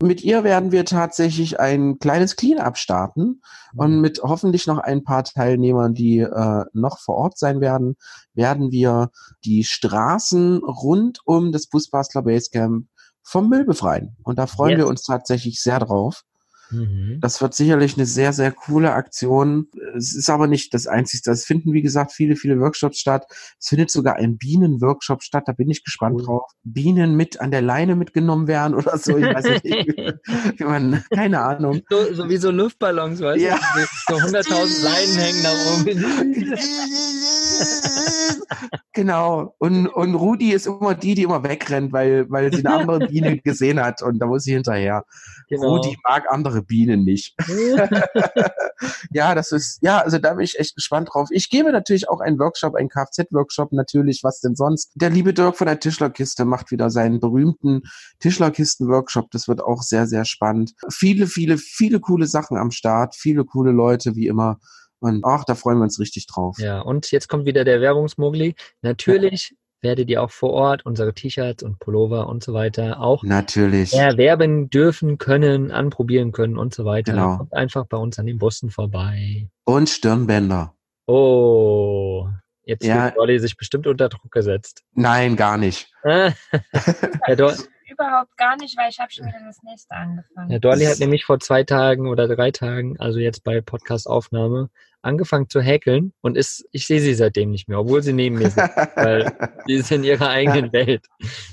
mit 0.00 0.22
ihr 0.22 0.44
werden 0.44 0.70
wir 0.70 0.84
tatsächlich 0.84 1.58
ein 1.58 1.98
kleines 1.98 2.36
Clean-up 2.36 2.78
starten 2.78 3.40
und 3.74 4.00
mit 4.00 4.20
hoffentlich 4.22 4.66
noch 4.66 4.78
ein 4.78 5.02
paar 5.02 5.24
Teilnehmern, 5.24 5.94
die 5.94 6.18
äh, 6.20 6.64
noch 6.72 6.98
vor 7.00 7.16
Ort 7.16 7.38
sein 7.38 7.60
werden, 7.60 7.96
werden 8.34 8.70
wir 8.70 9.10
die 9.44 9.64
Straßen 9.64 10.58
rund 10.58 11.18
um 11.24 11.50
das 11.52 11.66
Busbastler 11.66 12.22
Basecamp 12.22 12.86
vom 13.24 13.48
Müll 13.48 13.64
befreien. 13.64 14.16
Und 14.24 14.38
da 14.38 14.46
freuen 14.46 14.72
Yes. 14.72 14.78
wir 14.78 14.86
uns 14.88 15.02
tatsächlich 15.02 15.60
sehr 15.62 15.78
drauf. 15.80 16.22
Mhm. 16.72 17.18
Das 17.20 17.40
wird 17.40 17.54
sicherlich 17.54 17.96
eine 17.96 18.06
sehr, 18.06 18.32
sehr 18.32 18.50
coole 18.52 18.92
Aktion. 18.92 19.68
Es 19.96 20.14
ist 20.14 20.28
aber 20.30 20.46
nicht 20.46 20.74
das 20.74 20.86
Einzige. 20.86 21.30
Es 21.30 21.44
finden, 21.44 21.72
wie 21.72 21.82
gesagt, 21.82 22.12
viele, 22.12 22.36
viele 22.36 22.58
Workshops 22.60 22.98
statt. 22.98 23.26
Es 23.60 23.68
findet 23.68 23.90
sogar 23.90 24.16
ein 24.16 24.38
Bienenworkshop 24.38 25.22
statt. 25.22 25.44
Da 25.46 25.52
bin 25.52 25.70
ich 25.70 25.84
gespannt 25.84 26.16
Cool. 26.20 26.24
drauf. 26.26 26.50
Bienen 26.64 27.14
mit 27.14 27.40
an 27.40 27.50
der 27.50 27.62
Leine 27.62 27.94
mitgenommen 27.96 28.46
werden 28.48 28.74
oder 28.74 28.98
so. 28.98 29.16
Ich 29.16 29.24
weiß 29.26 29.44
nicht, 29.44 29.64
wie, 29.64 30.64
man, 30.64 31.04
keine 31.14 31.40
Ahnung. 31.40 31.82
so, 31.90 32.12
so 32.14 32.28
wie 32.28 32.36
so 32.38 32.50
Luftballons, 32.50 33.20
weißt 33.20 33.42
Ja. 33.42 33.58
du? 34.08 34.14
So 34.14 34.20
100.000 34.20 34.84
Leinen 34.84 35.16
hängen 35.16 35.42
da 35.42 35.52
oben. 35.74 36.04
genau. 38.92 39.54
Und, 39.58 39.86
und 39.86 40.14
Rudi 40.14 40.52
ist 40.52 40.66
immer 40.66 40.94
die, 40.94 41.14
die 41.14 41.22
immer 41.22 41.42
wegrennt, 41.42 41.92
weil, 41.92 42.30
weil 42.30 42.52
sie 42.52 42.64
eine 42.64 42.74
andere 42.76 42.98
Biene 43.08 43.38
gesehen 43.38 43.80
hat 43.80 44.02
und 44.02 44.18
da 44.18 44.26
muss 44.26 44.44
sie 44.44 44.52
hinterher. 44.52 45.04
Genau. 45.48 45.76
Rudi 45.76 45.96
mag 46.04 46.24
andere 46.30 46.62
Bienen 46.62 47.04
nicht. 47.04 47.34
ja, 49.12 49.34
das 49.34 49.52
ist, 49.52 49.78
ja, 49.82 49.98
also 49.98 50.18
da 50.18 50.34
bin 50.34 50.44
ich 50.44 50.58
echt 50.58 50.74
gespannt 50.74 51.10
drauf. 51.12 51.28
Ich 51.30 51.50
gebe 51.50 51.72
natürlich 51.72 52.08
auch 52.08 52.20
einen 52.20 52.38
Workshop, 52.38 52.74
einen 52.74 52.88
Kfz-Workshop, 52.88 53.72
natürlich, 53.72 54.22
was 54.22 54.40
denn 54.40 54.54
sonst. 54.54 54.92
Der 54.94 55.10
liebe 55.10 55.34
Dirk 55.34 55.56
von 55.56 55.66
der 55.66 55.80
Tischlerkiste 55.80 56.44
macht 56.44 56.70
wieder 56.70 56.90
seinen 56.90 57.20
berühmten 57.20 57.82
Tischlerkisten-Workshop. 58.20 59.30
Das 59.30 59.48
wird 59.48 59.62
auch 59.62 59.82
sehr, 59.82 60.06
sehr 60.06 60.24
spannend. 60.24 60.74
Viele, 60.90 61.26
viele, 61.26 61.58
viele 61.58 62.00
coole 62.00 62.26
Sachen 62.26 62.56
am 62.56 62.70
Start, 62.70 63.14
viele 63.14 63.44
coole 63.44 63.72
Leute, 63.72 64.16
wie 64.16 64.26
immer. 64.26 64.58
Und 65.02 65.24
ach, 65.24 65.44
da 65.44 65.54
freuen 65.54 65.78
wir 65.78 65.82
uns 65.84 65.98
richtig 65.98 66.26
drauf. 66.28 66.58
Ja, 66.58 66.80
und 66.80 67.10
jetzt 67.10 67.28
kommt 67.28 67.44
wieder 67.44 67.64
der 67.64 67.80
Werbungsmogli. 67.80 68.54
Natürlich 68.82 69.56
werdet 69.80 70.08
ihr 70.08 70.22
auch 70.22 70.30
vor 70.30 70.50
Ort 70.50 70.86
unsere 70.86 71.12
T-Shirts 71.12 71.64
und 71.64 71.80
Pullover 71.80 72.28
und 72.28 72.44
so 72.44 72.54
weiter 72.54 73.00
auch 73.00 73.24
Natürlich. 73.24 73.92
erwerben 73.94 74.70
dürfen 74.70 75.18
können, 75.18 75.72
anprobieren 75.72 76.30
können 76.30 76.56
und 76.56 76.72
so 76.72 76.84
weiter. 76.84 77.12
Genau. 77.12 77.38
Kommt 77.38 77.52
einfach 77.52 77.86
bei 77.86 77.96
uns 77.96 78.16
an 78.18 78.26
den 78.26 78.38
Bussen 78.38 78.70
vorbei. 78.70 79.48
Und 79.64 79.88
Stirnbänder. 79.88 80.72
Oh, 81.06 82.28
jetzt 82.64 82.84
Ja. 82.84 83.06
wird 83.06 83.16
Dolly 83.16 83.40
sich 83.40 83.56
bestimmt 83.56 83.88
unter 83.88 84.08
Druck 84.08 84.30
gesetzt. 84.30 84.82
Nein, 84.94 85.34
gar 85.34 85.58
nicht. 85.58 85.90
Herr, 86.04 86.32
Do 87.36 87.50
Überhaupt 87.92 88.36
gar 88.36 88.56
nicht, 88.56 88.76
weil 88.78 88.90
ich 88.90 88.98
habe 88.98 89.12
schon 89.12 89.26
wieder 89.26 89.40
das 89.44 89.62
nächste 89.62 89.94
angefangen. 89.94 90.50
Herr 90.50 90.60
Dolly 90.60 90.84
hat 90.86 90.98
nämlich 90.98 91.24
vor 91.24 91.40
zwei 91.40 91.62
Tagen 91.62 92.08
oder 92.08 92.26
drei 92.26 92.50
Tagen, 92.50 92.98
also 92.98 93.18
jetzt 93.18 93.44
bei 93.44 93.60
Podcast-Aufnahme, 93.60 94.70
angefangen 95.02 95.48
zu 95.48 95.60
häkeln 95.60 96.12
und 96.22 96.36
ist, 96.36 96.64
ich 96.72 96.86
sehe 96.86 97.00
sie 97.00 97.14
seitdem 97.14 97.50
nicht 97.50 97.68
mehr, 97.68 97.80
obwohl 97.80 98.02
sie 98.02 98.12
neben 98.12 98.38
mir 98.38 98.50
sind, 98.50 98.70
weil 98.94 99.32
sie 99.66 99.74
ist 99.74 99.92
in 99.92 100.04
ihrer 100.04 100.28
eigenen 100.28 100.72
Welt. 100.72 101.06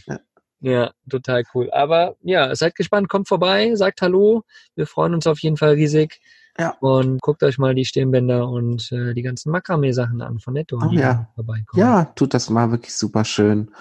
Ja. 0.06 0.20
Ja, 0.62 0.92
total 1.10 1.44
cool. 1.54 1.72
Aber 1.72 2.18
ja, 2.22 2.54
seid 2.54 2.76
gespannt, 2.76 3.08
kommt 3.08 3.30
vorbei, 3.30 3.76
sagt 3.76 4.02
Hallo. 4.02 4.44
Wir 4.76 4.88
freuen 4.88 5.14
uns 5.14 5.26
auf 5.26 5.40
jeden 5.40 5.56
Fall 5.56 5.74
riesig. 5.76 6.20
Ja. 6.60 6.76
Und 6.82 7.22
guckt 7.22 7.42
euch 7.44 7.58
mal 7.58 7.74
die 7.74 7.86
Stirnbänder 7.86 8.48
und 8.50 8.92
äh, 8.92 9.14
die 9.14 9.22
ganzen 9.22 9.50
Makramee-Sachen 9.52 10.22
an 10.22 10.40
von 10.40 10.54
Netto, 10.54 10.78
Oh 10.84 10.90
die 10.90 10.98
ja. 10.98 11.30
Ja, 11.74 12.04
tut 12.16 12.34
das 12.34 12.50
mal 12.50 12.70
wirklich 12.72 12.94
super 12.94 13.24
schön. 13.24 13.72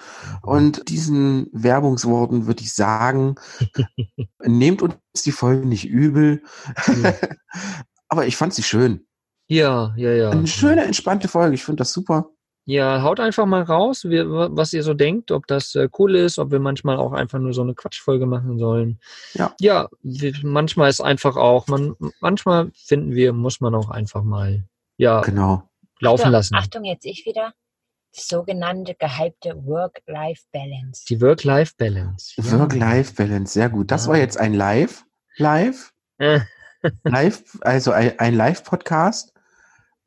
Und 0.41 0.87
diesen 0.89 1.47
Werbungsworten 1.51 2.47
würde 2.47 2.61
ich 2.61 2.73
sagen, 2.73 3.35
nehmt 4.45 4.81
uns 4.81 4.95
die 5.25 5.33
Folge 5.33 5.67
nicht 5.67 5.89
übel. 5.89 6.41
Aber 8.07 8.25
ich 8.25 8.37
fand 8.37 8.53
sie 8.53 8.63
schön. 8.63 9.05
Ja, 9.47 9.93
ja, 9.97 10.11
ja. 10.11 10.29
Eine 10.29 10.47
schöne, 10.47 10.83
entspannte 10.83 11.27
Folge. 11.27 11.55
Ich 11.55 11.65
finde 11.65 11.81
das 11.81 11.91
super. 11.91 12.29
Ja, 12.69 13.01
haut 13.01 13.19
einfach 13.19 13.47
mal 13.47 13.63
raus, 13.63 14.03
wie, 14.05 14.19
was 14.27 14.73
ihr 14.73 14.83
so 14.83 14.93
denkt, 14.93 15.31
ob 15.31 15.47
das 15.47 15.73
äh, 15.73 15.89
cool 15.97 16.15
ist, 16.15 16.37
ob 16.37 16.51
wir 16.51 16.59
manchmal 16.59 16.97
auch 16.97 17.13
einfach 17.13 17.39
nur 17.39 17.51
so 17.51 17.63
eine 17.63 17.73
Quatschfolge 17.73 18.27
machen 18.27 18.59
sollen. 18.59 18.99
Ja. 19.33 19.55
Ja, 19.59 19.89
manchmal 20.43 20.87
ist 20.91 21.01
einfach 21.01 21.35
auch, 21.35 21.65
man, 21.67 21.95
manchmal 22.19 22.69
finden 22.75 23.13
wir, 23.15 23.33
muss 23.33 23.59
man 23.59 23.73
auch 23.73 23.89
einfach 23.89 24.21
mal, 24.23 24.65
ja, 24.97 25.21
Genau. 25.21 25.63
laufen 25.99 26.21
Achtung, 26.21 26.31
lassen. 26.31 26.55
Achtung, 26.55 26.83
jetzt 26.83 27.05
ich 27.05 27.25
wieder. 27.25 27.53
Die 28.15 28.21
sogenannte 28.21 28.93
gehypte 28.93 29.55
Work-Life-Balance. 29.65 31.05
Die 31.09 31.19
Work-Life-Balance. 31.21 32.33
Ja. 32.37 32.59
Work-Life-Balance, 32.59 33.51
sehr 33.53 33.69
gut. 33.69 33.89
Das 33.89 34.05
Ah. 34.05 34.11
war 34.11 34.17
jetzt 34.19 34.37
ein 34.39 34.53
Live, 34.53 35.05
Live, 35.37 35.91
Äh, 36.19 36.41
Live, 37.03 37.57
also 37.61 37.91
ein, 37.91 38.17
ein 38.19 38.35
Live-Podcast. 38.35 39.33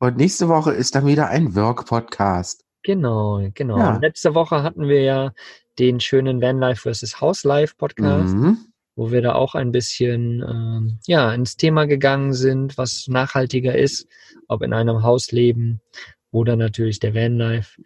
Und 0.03 0.17
nächste 0.17 0.49
Woche 0.49 0.73
ist 0.73 0.95
dann 0.95 1.05
wieder 1.05 1.29
ein 1.29 1.55
Work-Podcast. 1.55 2.65
Genau, 2.83 3.47
genau. 3.53 3.77
Ja. 3.77 3.99
Letzte 4.01 4.35
Woche 4.35 4.61
hatten 4.61 4.89
wir 4.89 5.01
ja 5.01 5.31
den 5.79 6.01
schönen 6.01 6.41
Vanlife 6.41 6.93
vs. 6.93 7.21
Houselife 7.21 7.75
Podcast. 7.77 8.35
Mhm. 8.35 8.57
wo 8.97 9.11
wir 9.11 9.21
da 9.21 9.33
auch 9.33 9.55
ein 9.55 9.71
bisschen 9.71 10.43
ähm, 10.45 10.99
ja 11.07 11.33
ins 11.33 11.55
Thema 11.55 11.87
gegangen 11.87 12.33
sind, 12.33 12.77
was 12.77 13.07
nachhaltiger 13.07 13.77
ist, 13.77 14.05
ob 14.49 14.61
in 14.61 14.73
einem 14.73 15.03
Haus 15.03 15.31
leben 15.31 15.79
oder 16.33 16.55
natürlich 16.55 16.99
der 16.99 17.13
Vanlife. 17.13 17.79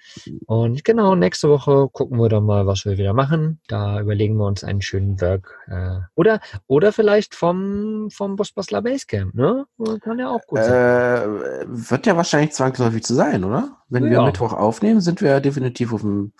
Und 0.47 0.83
genau, 0.85 1.15
nächste 1.15 1.49
Woche 1.49 1.89
gucken 1.91 2.17
wir 2.17 2.29
dann 2.29 2.45
mal, 2.45 2.65
was 2.65 2.85
wir 2.85 2.97
wieder 2.97 3.13
machen. 3.13 3.59
Da 3.67 3.99
überlegen 3.99 4.37
wir 4.37 4.45
uns 4.45 4.63
einen 4.63 4.81
schönen 4.81 5.19
Work. 5.21 5.53
Äh, 5.67 5.99
oder, 6.15 6.39
oder 6.65 6.91
vielleicht 6.93 7.35
vom, 7.35 8.09
vom 8.09 8.37
Busbastler 8.37 8.81
Basecamp, 8.81 9.35
ne? 9.35 9.65
Kann 10.01 10.17
ja 10.17 10.29
auch 10.29 10.41
gut 10.47 10.59
sein. 10.59 10.73
Äh, 10.73 11.65
wird 11.67 12.05
ja 12.05 12.15
wahrscheinlich 12.15 12.51
zwangsläufig 12.53 13.03
zu 13.03 13.13
sein, 13.13 13.43
oder? 13.43 13.77
Wenn 13.89 14.05
wir 14.05 14.11
Ja. 14.13 14.25
Mittwoch 14.25 14.53
aufnehmen, 14.53 15.01
sind 15.01 15.21
wir 15.21 15.29
ja 15.31 15.39
definitiv 15.41 15.93
auf 15.93 16.01
dem 16.01 16.31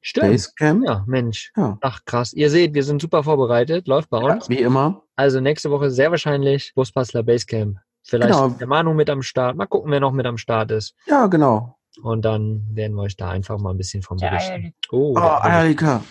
Stimmt. 0.00 0.30
Basecamp. 0.30 0.84
Ja, 0.86 1.04
Mensch. 1.06 1.52
Ja. 1.58 1.76
Ach 1.82 2.00
krass. 2.06 2.32
Ihr 2.32 2.48
seht, 2.48 2.72
wir 2.72 2.84
sind 2.84 3.02
super 3.02 3.22
vorbereitet. 3.22 3.86
Läuft 3.86 4.08
bei 4.08 4.20
Ja, 4.22 4.32
uns. 4.34 4.48
wie 4.48 4.56
immer. 4.58 5.02
Also 5.14 5.40
nächste 5.40 5.70
Woche 5.70 5.90
sehr 5.90 6.10
wahrscheinlich 6.10 6.72
Busbastler 6.74 7.22
Basecamp. 7.22 7.76
Vielleicht 8.02 8.32
Genau. 8.32 8.48
der 8.50 8.66
Manu 8.66 8.94
mit 8.94 9.10
am 9.10 9.22
Start. 9.22 9.56
Mal 9.56 9.66
gucken, 9.66 9.90
wer 9.92 10.00
noch 10.00 10.12
mit 10.12 10.26
am 10.26 10.36
Start 10.38 10.70
ist. 10.70 10.94
Ja, 11.06 11.26
genau. 11.26 11.76
Und 12.02 12.24
dann 12.24 12.66
werden 12.72 12.94
wir 12.96 13.02
euch 13.02 13.16
da 13.16 13.30
einfach 13.30 13.58
mal 13.58 13.70
ein 13.72 13.76
bisschen 13.76 14.02
vom 14.02 14.16
Der 14.18 14.30
berichten. 14.30 14.52
Eierlikör. 14.52 14.72
Oh, 14.92 15.14
Oh, 15.16 15.38
Eierlikör. 15.42 16.02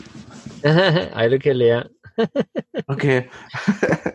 Eileke 0.64 1.54
leer. 1.54 1.90
Okay. 2.88 3.30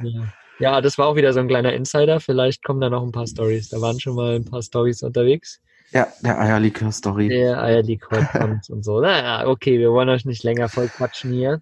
Ja. 0.02 0.22
ja, 0.58 0.80
das 0.80 0.98
war 0.98 1.06
auch 1.06 1.16
wieder 1.16 1.32
so 1.32 1.40
ein 1.40 1.48
kleiner 1.48 1.72
Insider. 1.72 2.20
Vielleicht 2.20 2.62
kommen 2.62 2.80
da 2.80 2.90
noch 2.90 3.02
ein 3.02 3.12
paar 3.12 3.26
Stories. 3.26 3.70
Da 3.70 3.80
waren 3.80 3.98
schon 3.98 4.14
mal 4.14 4.36
ein 4.36 4.44
paar 4.44 4.62
Stories 4.62 5.02
unterwegs. 5.02 5.60
Ja, 5.92 6.06
der 6.22 6.38
Eierlikör-Story. 6.38 7.28
Der 7.28 7.62
Eierlikör 7.62 8.22
kommt 8.24 8.68
und 8.70 8.84
so. 8.84 9.00
Naja, 9.00 9.46
okay, 9.48 9.78
wir 9.78 9.90
wollen 9.92 10.08
euch 10.10 10.24
nicht 10.26 10.42
länger 10.44 10.68
voll 10.68 10.88
quatschen 10.88 11.32
hier. 11.32 11.60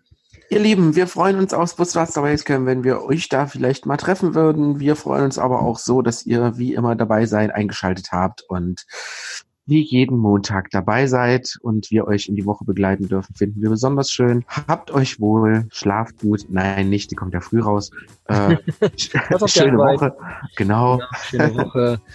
Ihr 0.52 0.60
Lieben, 0.60 0.94
wir 0.94 1.06
freuen 1.06 1.38
uns 1.38 1.54
aufs 1.54 1.76
Busmaster 1.76 2.20
Basecamp, 2.20 2.66
wenn 2.66 2.84
wir 2.84 3.04
euch 3.04 3.30
da 3.30 3.46
vielleicht 3.46 3.86
mal 3.86 3.96
treffen 3.96 4.34
würden. 4.34 4.80
Wir 4.80 4.96
freuen 4.96 5.24
uns 5.24 5.38
aber 5.38 5.62
auch 5.62 5.78
so, 5.78 6.02
dass 6.02 6.26
ihr 6.26 6.58
wie 6.58 6.74
immer 6.74 6.94
dabei 6.94 7.24
seid, 7.24 7.54
eingeschaltet 7.54 8.12
habt 8.12 8.42
und 8.42 8.84
wie 9.64 9.80
jeden 9.80 10.18
Montag 10.18 10.68
dabei 10.70 11.06
seid 11.06 11.56
und 11.62 11.90
wir 11.90 12.06
euch 12.06 12.28
in 12.28 12.36
die 12.36 12.44
Woche 12.44 12.66
begleiten 12.66 13.08
dürfen, 13.08 13.34
finden 13.34 13.62
wir 13.62 13.70
besonders 13.70 14.10
schön. 14.10 14.44
Habt 14.68 14.90
euch 14.90 15.20
wohl, 15.20 15.68
schlaft 15.72 16.18
gut. 16.18 16.44
Nein, 16.50 16.90
nicht, 16.90 17.10
die 17.10 17.14
kommt 17.14 17.32
ja 17.32 17.40
früh 17.40 17.62
raus. 17.62 17.90
Äh, 18.26 18.56
schöne. 19.46 19.78
Woche. 19.78 20.14
Genau. 20.56 20.98
Ja, 20.98 21.08
schöne 21.30 21.54
Woche. 21.54 22.00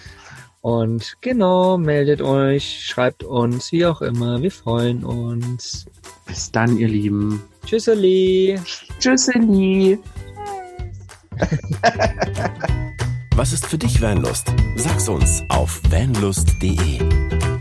Und 0.68 1.16
genau, 1.22 1.78
meldet 1.78 2.20
euch, 2.20 2.84
schreibt 2.84 3.24
uns, 3.24 3.72
wie 3.72 3.86
auch 3.86 4.02
immer. 4.02 4.42
Wir 4.42 4.50
freuen 4.50 5.02
uns. 5.02 5.86
Bis 6.26 6.52
dann, 6.52 6.76
ihr 6.76 6.88
Lieben. 6.88 7.42
Tschüsseli. 7.64 8.60
Tschüsseli. 8.98 9.98
Was 13.34 13.54
ist 13.54 13.64
für 13.64 13.78
dich 13.78 14.02
Vanlust? 14.02 14.52
Sag's 14.76 15.08
uns 15.08 15.42
auf 15.48 15.80
vanlust.de. 15.88 17.00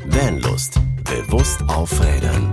Vanlust. 0.07 0.77
Bewusst 1.05 1.63
aufrädern. 1.69 2.51